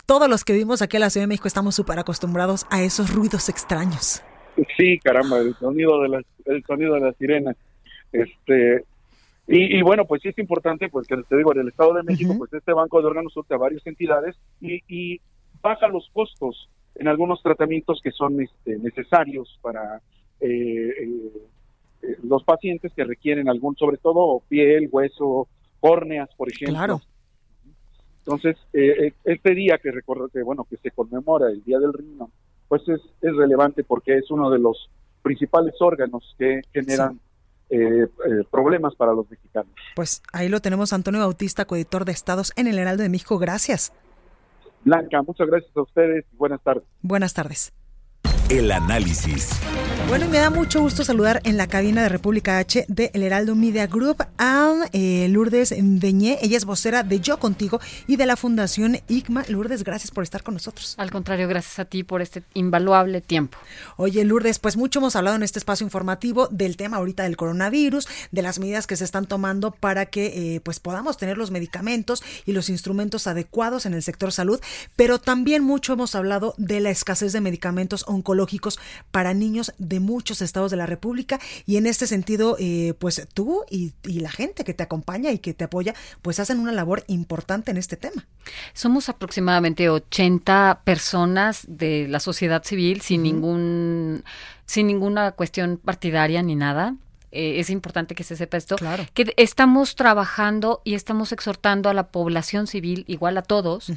[0.06, 3.14] Todos los que vivimos aquí en la Ciudad de México estamos súper acostumbrados a esos
[3.14, 4.22] ruidos extraños.
[4.76, 7.56] Sí, caramba, el sonido de las, el sonido de las sirenas.
[8.12, 8.84] Este,
[9.46, 12.02] y, y, bueno, pues sí es importante, pues que te digo, en el Estado de
[12.02, 15.20] México, pues este banco de órganos surte a varias entidades y, y,
[15.62, 20.00] baja los costos en algunos tratamientos que son este, necesarios para
[20.40, 21.32] eh, eh,
[22.22, 25.48] los pacientes que requieren algún, sobre todo piel, hueso,
[25.80, 26.74] córneas, por ejemplo.
[26.74, 27.00] Claro.
[28.18, 29.90] Entonces, eh, este día que,
[30.32, 32.30] que, bueno, que se conmemora el Día del Riñón,
[32.68, 34.88] pues es, es relevante porque es uno de los
[35.22, 37.20] principales órganos que generan
[37.68, 38.08] eh, eh,
[38.50, 39.72] problemas para los mexicanos.
[39.96, 43.38] Pues ahí lo tenemos, Antonio Bautista, coeditor de Estados en el Heraldo de México.
[43.38, 43.92] Gracias.
[44.84, 46.84] Blanca, muchas gracias a ustedes y buenas tardes.
[47.02, 47.72] Buenas tardes.
[48.52, 49.48] El análisis.
[50.08, 53.54] Bueno, me da mucho gusto saludar en la cabina de República H de El Heraldo
[53.54, 56.38] Media Group a eh, Lourdes Beñé.
[56.42, 59.44] Ella es vocera de Yo Contigo y de la Fundación ICMA.
[59.48, 60.96] Lourdes, gracias por estar con nosotros.
[60.98, 63.56] Al contrario, gracias a ti por este invaluable tiempo.
[63.96, 68.06] Oye, Lourdes, pues mucho hemos hablado en este espacio informativo del tema ahorita del coronavirus,
[68.32, 72.22] de las medidas que se están tomando para que eh, pues podamos tener los medicamentos
[72.44, 74.60] y los instrumentos adecuados en el sector salud,
[74.94, 78.41] pero también mucho hemos hablado de la escasez de medicamentos oncológicos
[79.10, 83.64] para niños de muchos estados de la República y en este sentido, eh, pues tú
[83.70, 87.70] y, la gente que te acompaña y que te apoya, pues hacen una labor importante
[87.70, 88.26] en este tema.
[88.72, 94.24] Somos aproximadamente 80 personas de la sociedad civil sin ningún
[94.66, 96.96] sin ninguna cuestión partidaria ni nada.
[97.34, 98.76] Eh, es importante que se sepa esto,
[99.14, 103.90] que estamos trabajando y estamos exhortando a la población civil, igual a todos,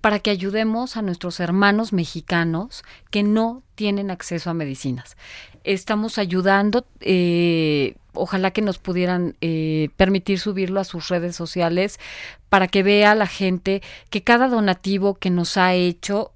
[0.00, 5.16] para que ayudemos a nuestros hermanos mexicanos que no tienen acceso a medicinas.
[5.62, 12.00] Estamos ayudando, eh, ojalá que nos pudieran eh, permitir subirlo a sus redes sociales
[12.48, 16.32] para que vea la gente que cada donativo que nos ha hecho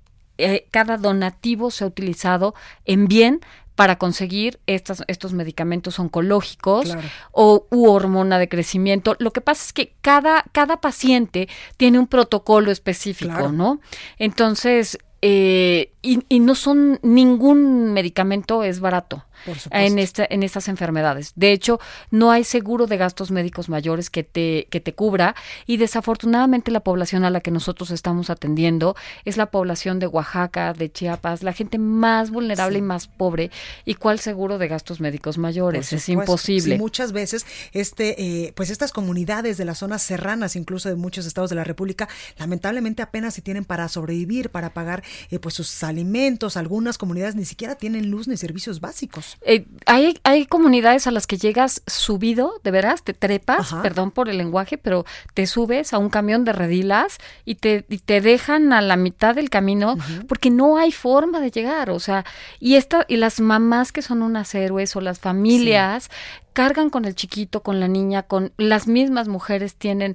[0.73, 3.41] cada donativo se ha utilizado en bien
[3.75, 6.97] para conseguir estas, estos medicamentos oncológicos
[7.33, 9.17] o u hormona de crecimiento.
[9.19, 13.81] Lo que pasa es que cada, cada paciente tiene un protocolo específico, ¿no?
[14.19, 19.25] Entonces, eh, y, y, no son ningún medicamento es barato
[19.71, 21.33] en esta, en estas enfermedades.
[21.37, 21.81] De hecho,
[22.11, 25.35] no hay seguro de gastos médicos mayores que te, que te cubra
[25.67, 30.73] y desafortunadamente la población a la que nosotros estamos atendiendo es la población de Oaxaca,
[30.73, 33.51] de Chiapas, la gente más vulnerable y más pobre.
[33.85, 35.93] ¿Y cuál seguro de gastos médicos mayores?
[35.93, 36.79] Es imposible.
[36.79, 41.51] muchas veces este, eh, pues estas comunidades de las zonas serranas, incluso de muchos estados
[41.51, 46.57] de la República, lamentablemente apenas si tienen para sobrevivir, para pagar eh, pues sus alimentos.
[46.57, 49.39] Algunas comunidades ni siquiera tienen luz ni servicios básicos.
[49.43, 54.29] Eh, hay, hay comunidades a las que llegas subido, de veras, te trepas, perdón por
[54.29, 58.73] el lenguaje, pero te subes a un camión de redilas y te, y te dejan
[58.73, 59.97] a la mitad del camino
[60.29, 61.91] porque no hay forma de llegar.
[61.91, 62.25] O sea,
[62.59, 66.11] y, esta, y las mamás que son unas héroes o las familias
[66.55, 70.15] cargan con el chiquito, con la niña, con las mismas mujeres tienen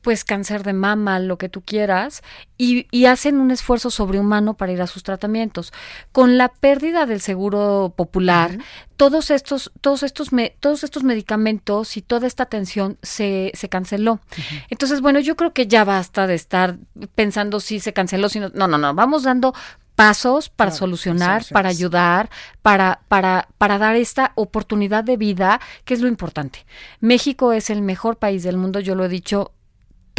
[0.00, 2.22] pues cáncer de mama, lo que tú quieras,
[2.56, 5.72] y, y, hacen un esfuerzo sobrehumano para ir a sus tratamientos.
[6.12, 8.58] Con la pérdida del seguro popular,
[8.96, 10.30] todos estos, todos estos,
[10.60, 14.20] todos estos medicamentos y toda esta atención se, se canceló.
[14.68, 16.78] Entonces, bueno, yo creo que ya basta de estar
[17.14, 19.54] pensando si se canceló, si no, no, no, no, vamos dando
[19.94, 22.30] pasos para solucionar, para ayudar,
[22.62, 26.64] para, para, para dar esta oportunidad de vida, que es lo importante.
[27.00, 29.52] México es el mejor país del mundo, yo lo he dicho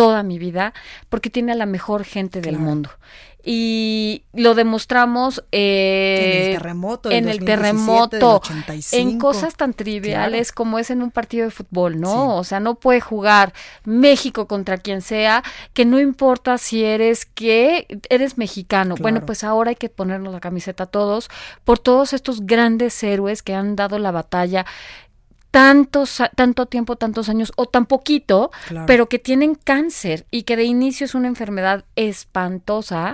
[0.02, 0.74] toda mi vida,
[1.10, 2.90] porque tiene a la mejor gente del mundo.
[3.44, 8.42] Y lo demostramos eh, en el terremoto, en, el terremoto
[8.92, 12.36] en cosas tan triviales como es en un partido de fútbol, ¿no?
[12.36, 15.44] O sea, no puede jugar México contra quien sea,
[15.74, 18.96] que no importa si eres que eres mexicano.
[19.00, 21.30] Bueno, pues ahora hay que ponernos la camiseta a todos
[21.64, 24.66] por todos estos grandes héroes que han dado la batalla
[25.52, 28.52] tantos, tanto tiempo, tantos años o tan poquito,
[28.88, 33.14] pero que tienen cáncer y que de inicio es una enfermedad espantosa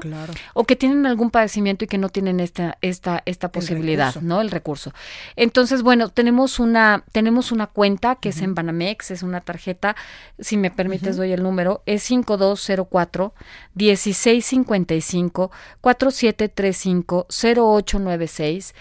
[0.53, 4.39] o que tienen algún padecimiento y que no tienen esta, esta, esta posibilidad, ¿no?
[4.39, 4.93] El recurso.
[5.35, 9.95] Entonces, bueno, tenemos una, tenemos una cuenta que es en Banamex, es una tarjeta,
[10.37, 13.33] si me permites doy el número, es 5204
[13.73, 18.75] 1655 4735 0896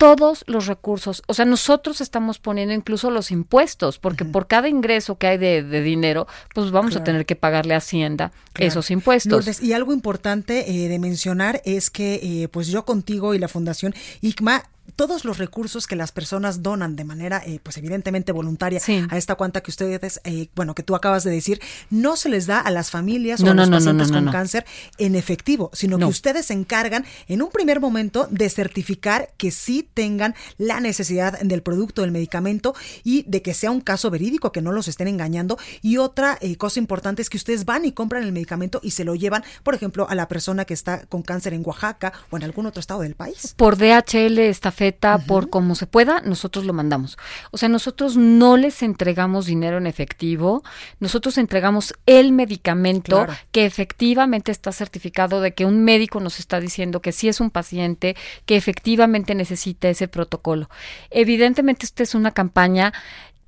[0.00, 5.18] todos los recursos, o sea, nosotros estamos poniendo incluso los impuestos, porque por cada ingreso
[5.18, 9.62] que hay de, dinero, pues vamos a tener que pagarle a Hacienda esos impuestos.
[9.62, 13.94] y algo importante eh, de mencionar es que, eh, pues yo contigo y la Fundación
[14.22, 19.16] ICMA todos los recursos que las personas donan de manera, eh, pues evidentemente voluntaria a
[19.16, 21.60] esta cuenta que ustedes, eh, bueno, que tú acabas de decir,
[21.90, 24.64] no se les da a las familias o a los pacientes con cáncer
[24.98, 29.88] en efectivo, sino que ustedes se encargan en un primer momento de certificar que sí
[29.94, 32.74] tengan la necesidad del producto, del medicamento
[33.04, 35.58] y de que sea un caso verídico, que no los estén engañando.
[35.82, 39.04] Y otra eh, cosa importante es que ustedes van y compran el medicamento y se
[39.04, 42.44] lo llevan, por ejemplo, a la persona que está con cáncer en Oaxaca o en
[42.44, 43.54] algún otro estado del país.
[43.56, 44.38] Por DHL,
[44.80, 47.18] estafeta, por como se pueda, nosotros lo mandamos.
[47.50, 50.62] O sea, nosotros no les entregamos dinero en efectivo,
[51.00, 57.02] nosotros entregamos el medicamento que efectivamente está certificado de que un médico nos está diciendo
[57.02, 58.16] que sí es un paciente
[58.46, 60.70] que efectivamente necesita ese protocolo.
[61.10, 62.92] Evidentemente, esta es una campaña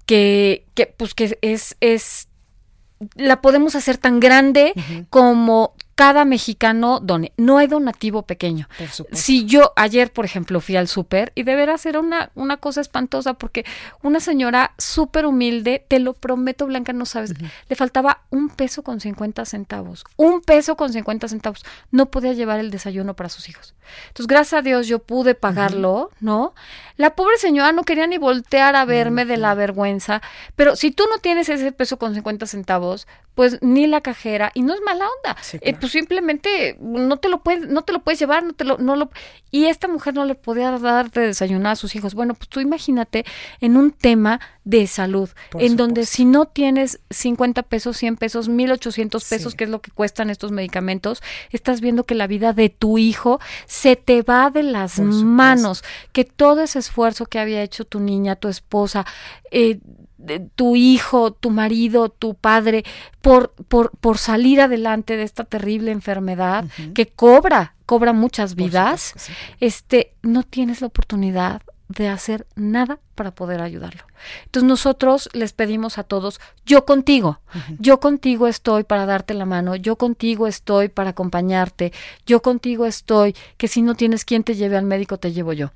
[0.06, 2.28] que, que pues que es, es
[3.16, 4.74] la podemos hacer tan grande
[5.10, 7.32] como cada mexicano done.
[7.36, 8.68] No hay donativo pequeño.
[9.12, 12.80] Si yo ayer, por ejemplo, fui al súper y de veras era una, una cosa
[12.80, 13.64] espantosa porque
[14.02, 17.34] una señora súper humilde, te lo prometo, Blanca, no sabes,
[17.68, 20.04] le faltaba un peso con 50 centavos.
[20.16, 21.64] Un peso con 50 centavos.
[21.90, 23.74] No podía llevar el desayuno para sus hijos.
[24.08, 26.54] Entonces, gracias a Dios yo pude pagarlo, ¿no?
[26.96, 30.22] La pobre señora no quería ni voltear a verme de la vergüenza,
[30.56, 34.62] pero si tú no tienes ese peso con 50 centavos, pues ni la cajera y
[34.62, 38.20] no es mala onda eh, pues simplemente no te lo puedes no te lo puedes
[38.20, 39.10] llevar no te lo no lo
[39.50, 42.14] y esta mujer no le podía dar de desayunar a sus hijos.
[42.14, 43.24] Bueno pues tú imagínate
[43.60, 45.28] en un tema de salud
[45.58, 49.90] en donde si no tienes 50 pesos 100 pesos 1800 pesos que es lo que
[49.90, 51.20] cuestan estos medicamentos
[51.50, 56.22] estás viendo que la vida de tu hijo se te va de las manos que
[56.24, 59.04] todo ese esfuerzo que había hecho tu niña tu esposa
[59.50, 59.80] eh,
[60.54, 62.84] tu hijo, tu marido, tu padre,
[63.20, 66.64] por, por, por salir adelante de esta terrible enfermedad
[66.94, 69.14] que cobra, cobra muchas vidas,
[69.60, 71.62] este, no tienes la oportunidad
[71.92, 74.02] de hacer nada para poder ayudarlo.
[74.44, 77.40] Entonces nosotros les pedimos a todos, yo contigo,
[77.78, 81.92] yo contigo estoy para darte la mano, yo contigo estoy para acompañarte,
[82.26, 85.72] yo contigo estoy, que si no tienes quien te lleve al médico, te llevo yo.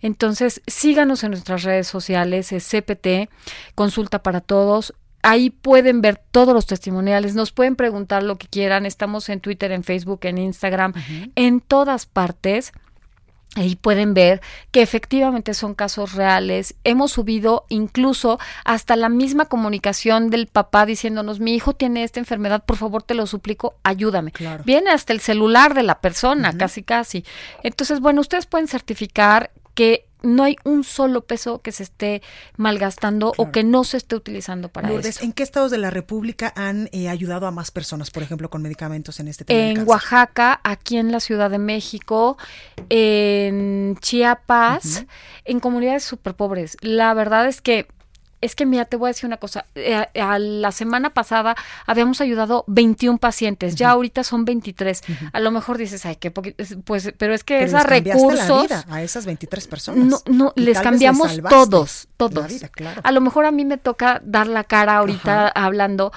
[0.00, 3.30] Entonces síganos en nuestras redes sociales, es CPT,
[3.74, 8.86] Consulta para Todos, ahí pueden ver todos los testimoniales, nos pueden preguntar lo que quieran,
[8.86, 10.92] estamos en Twitter, en Facebook, en Instagram,
[11.34, 12.72] en todas partes.
[13.56, 14.40] Ahí pueden ver
[14.72, 16.74] que efectivamente son casos reales.
[16.82, 22.64] Hemos subido incluso hasta la misma comunicación del papá diciéndonos, mi hijo tiene esta enfermedad,
[22.64, 24.32] por favor te lo suplico, ayúdame.
[24.64, 27.24] Viene hasta el celular de la persona, casi casi.
[27.62, 32.22] Entonces, bueno, ustedes pueden certificar que no hay un solo peso que se esté
[32.56, 35.22] malgastando o que no se esté utilizando para eso.
[35.22, 38.62] ¿En qué estados de la República han eh, ayudado a más personas, por ejemplo, con
[38.62, 39.60] medicamentos en este tema?
[39.60, 42.38] En Oaxaca, aquí en la Ciudad de México,
[42.88, 45.04] en Chiapas,
[45.44, 46.76] en comunidades súper pobres.
[46.80, 47.86] La verdad es que
[48.44, 49.66] es que mira, te voy a decir una cosa.
[49.74, 55.00] Eh, a la semana pasada habíamos ayudado 21 pacientes, ya ahorita son 23.
[55.32, 58.70] A lo mejor dices, ay, qué poquito, pues, pero es que esos recursos.
[58.88, 60.04] a esas 23 personas.
[60.04, 62.52] No, no, les cambiamos todos, todos.
[63.02, 66.12] A lo mejor a mí me toca dar la cara ahorita hablando,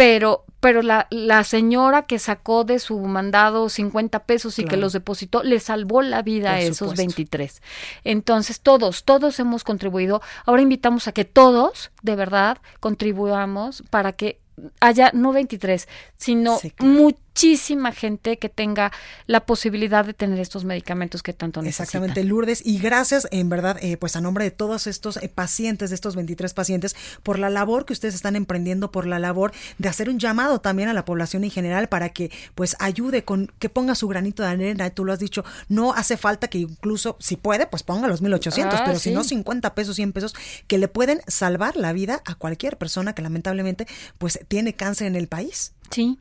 [0.00, 4.92] pero pero la, la, señora que sacó de su mandado 50 pesos y que los
[4.92, 7.62] depositó, le salvó la vida a esos 23.
[8.04, 10.20] Entonces, todos, todos hemos contribuido.
[10.44, 14.38] Ahora invitamos a que todos, de verdad, contribuyamos para que
[14.80, 16.58] haya no 23, sino
[17.40, 18.92] muchísima gente que tenga
[19.26, 21.84] la posibilidad de tener estos medicamentos que tanto necesitan.
[21.84, 22.60] Exactamente, Lourdes.
[22.66, 26.16] Y gracias, en verdad, eh, pues a nombre de todos estos eh, pacientes, de estos
[26.16, 30.18] 23 pacientes, por la labor que ustedes están emprendiendo, por la labor de hacer un
[30.18, 34.06] llamado también a la población en general para que pues ayude con, que ponga su
[34.06, 34.90] granito de arena.
[34.90, 38.80] Tú lo has dicho, no hace falta que incluso, si puede, pues ponga los 1800,
[38.80, 40.34] ah, pero si no 50 pesos, 100 pesos,
[40.66, 43.86] que le pueden salvar la vida a cualquier persona que lamentablemente
[44.18, 45.72] pues tiene cáncer en el país.
[45.90, 46.18] Sí,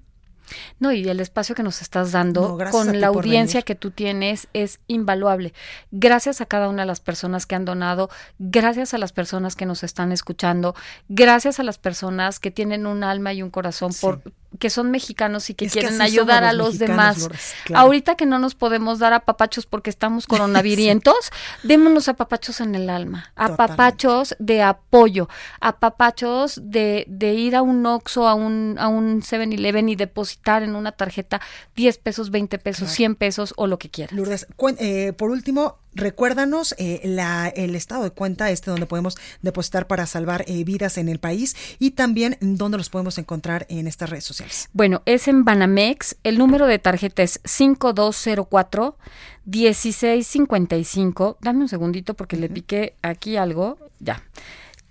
[0.80, 4.80] no, y el espacio que nos estás dando con la audiencia que tú tienes es
[4.88, 5.54] invaluable.
[5.92, 9.66] Gracias a cada una de las personas que han donado, gracias a las personas que
[9.66, 10.76] nos están escuchando,
[11.08, 14.22] gracias a las personas que tienen un alma y un corazón por
[14.58, 17.30] que son mexicanos y que quieren ayudar a los demás.
[17.74, 21.32] Ahorita que no nos podemos dar a papachos porque estamos coronavirientos,
[21.64, 25.30] démonos a papachos en el alma, a papachos de apoyo,
[25.60, 30.64] a papachos de, de ir a un Oxxo, a un, a un 7-Eleven y depositar
[30.64, 31.42] en una tarjeta
[31.76, 34.16] 10 pesos, 20 pesos, 100 pesos o lo que quieras.
[34.16, 34.48] Lourdes,
[34.80, 40.06] eh, por último, Recuérdanos eh, la, el estado de cuenta este donde podemos depositar para
[40.06, 44.26] salvar eh, vidas en el país y también dónde los podemos encontrar en estas redes
[44.26, 44.70] sociales.
[44.74, 46.18] Bueno, es en Banamex.
[46.24, 48.98] El número de tarjeta es 5204
[49.46, 51.38] 1655.
[51.42, 53.80] Dame un segundito porque le piqué aquí algo.
[54.00, 54.22] Ya.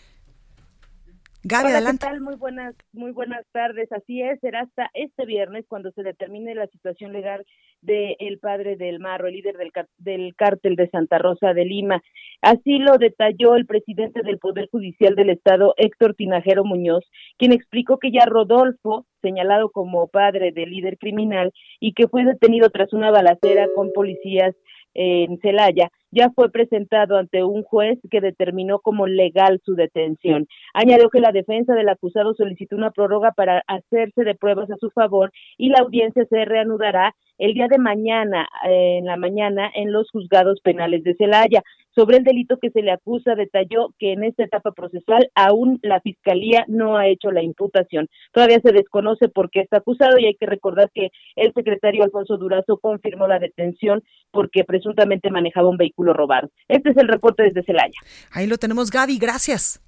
[1.46, 2.06] Gaby, adelante.
[2.06, 2.22] ¿qué tal?
[2.22, 3.92] Muy buenas, muy buenas tardes.
[3.92, 7.46] Así es, será hasta este viernes cuando se determine la situación legal
[7.82, 12.02] del padre del Marro, el líder del, del cártel de Santa Rosa de Lima.
[12.42, 17.04] Así lo detalló el presidente del Poder Judicial del Estado, Héctor Tinajero Muñoz,
[17.38, 22.70] quien explicó que ya Rodolfo, señalado como padre del líder criminal y que fue detenido
[22.70, 24.56] tras una balacera con policías
[24.94, 30.48] en Celaya, ya fue presentado ante un juez que determinó como legal su detención.
[30.74, 34.92] Añadió que la defensa del acusado solicitó una prórroga para hacerse de pruebas a su
[34.92, 39.92] favor y la audiencia se reanudará el día de mañana, eh, en la mañana, en
[39.92, 41.62] los juzgados penales de Celaya.
[41.94, 46.00] Sobre el delito que se le acusa, detalló que en esta etapa procesal aún la
[46.00, 48.08] Fiscalía no ha hecho la imputación.
[48.32, 52.38] Todavía se desconoce por qué está acusado y hay que recordar que el secretario Alfonso
[52.38, 56.50] Durazo confirmó la detención porque presuntamente manejaba un vehículo robado.
[56.70, 58.00] Este es el reporte desde Celaya.
[58.32, 59.20] Ahí lo tenemos, Gaby.
[59.20, 59.83] Gracias.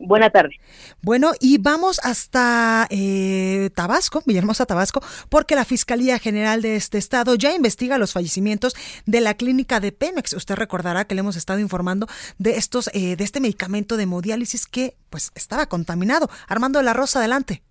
[0.00, 0.58] Buena tarde.
[1.02, 7.34] Bueno, y vamos hasta eh, Tabasco, Villahermosa, Tabasco, porque la Fiscalía General de este estado
[7.34, 8.74] ya investiga los fallecimientos
[9.04, 10.32] de la clínica de Pemex.
[10.32, 14.66] Usted recordará que le hemos estado informando de estos, eh, de este medicamento de hemodiálisis
[14.66, 16.30] que, pues, estaba contaminado.
[16.48, 17.62] Armando de la Rosa, adelante.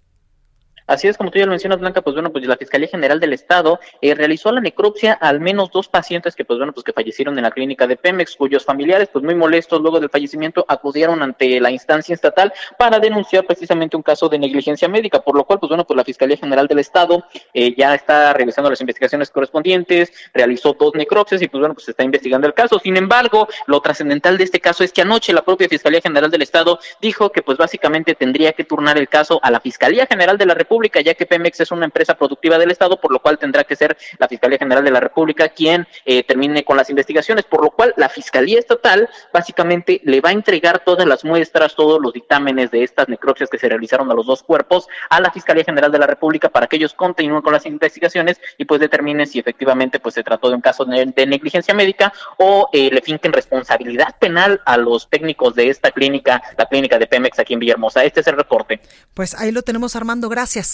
[0.90, 3.32] Así es, como tú ya lo mencionas, Blanca, pues bueno, pues la Fiscalía General del
[3.32, 6.94] Estado eh, realizó la necropsia a al menos dos pacientes que, pues bueno, pues que
[6.94, 11.22] fallecieron en la clínica de Pemex, cuyos familiares, pues muy molestos luego del fallecimiento, acudieron
[11.22, 15.60] ante la instancia estatal para denunciar precisamente un caso de negligencia médica, por lo cual,
[15.60, 17.24] pues bueno, pues la Fiscalía General del Estado
[17.54, 22.04] eh, ya está realizando las investigaciones correspondientes, realizó dos necropsias y, pues bueno, pues está
[22.04, 22.80] investigando el caso.
[22.80, 26.42] Sin embargo, lo trascendental de este caso es que anoche la propia Fiscalía General del
[26.42, 30.48] Estado dijo que, pues básicamente tendría que turnar el caso a la Fiscalía General de
[30.48, 33.64] la República ya que Pemex es una empresa productiva del Estado, por lo cual tendrá
[33.64, 37.62] que ser la Fiscalía General de la República quien eh, termine con las investigaciones, por
[37.64, 42.14] lo cual la Fiscalía Estatal básicamente le va a entregar todas las muestras, todos los
[42.14, 45.92] dictámenes de estas necropsias que se realizaron a los dos cuerpos a la Fiscalía General
[45.92, 50.00] de la República para que ellos continúen con las investigaciones y pues determinen si efectivamente
[50.00, 54.62] pues se trató de un caso de, negligencia médica o eh, le finquen responsabilidad penal
[54.66, 58.04] a los técnicos de esta clínica, la clínica de Pemex aquí en Villahermosa.
[58.04, 58.80] Este es el reporte.
[59.14, 60.69] Pues ahí lo tenemos Armando, gracias.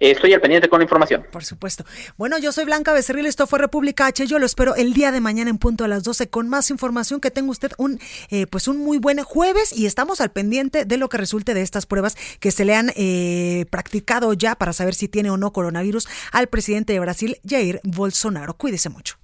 [0.00, 1.26] Estoy al pendiente con la información.
[1.30, 1.84] Por supuesto.
[2.16, 4.26] Bueno, yo soy Blanca Becerril, esto fue República H.
[4.26, 7.20] Yo lo espero el día de mañana en punto a las 12 con más información.
[7.20, 10.96] Que tenga usted un, eh, pues un muy buen jueves y estamos al pendiente de
[10.96, 14.94] lo que resulte de estas pruebas que se le han eh, practicado ya para saber
[14.94, 18.54] si tiene o no coronavirus al presidente de Brasil, Jair Bolsonaro.
[18.54, 19.23] Cuídese mucho.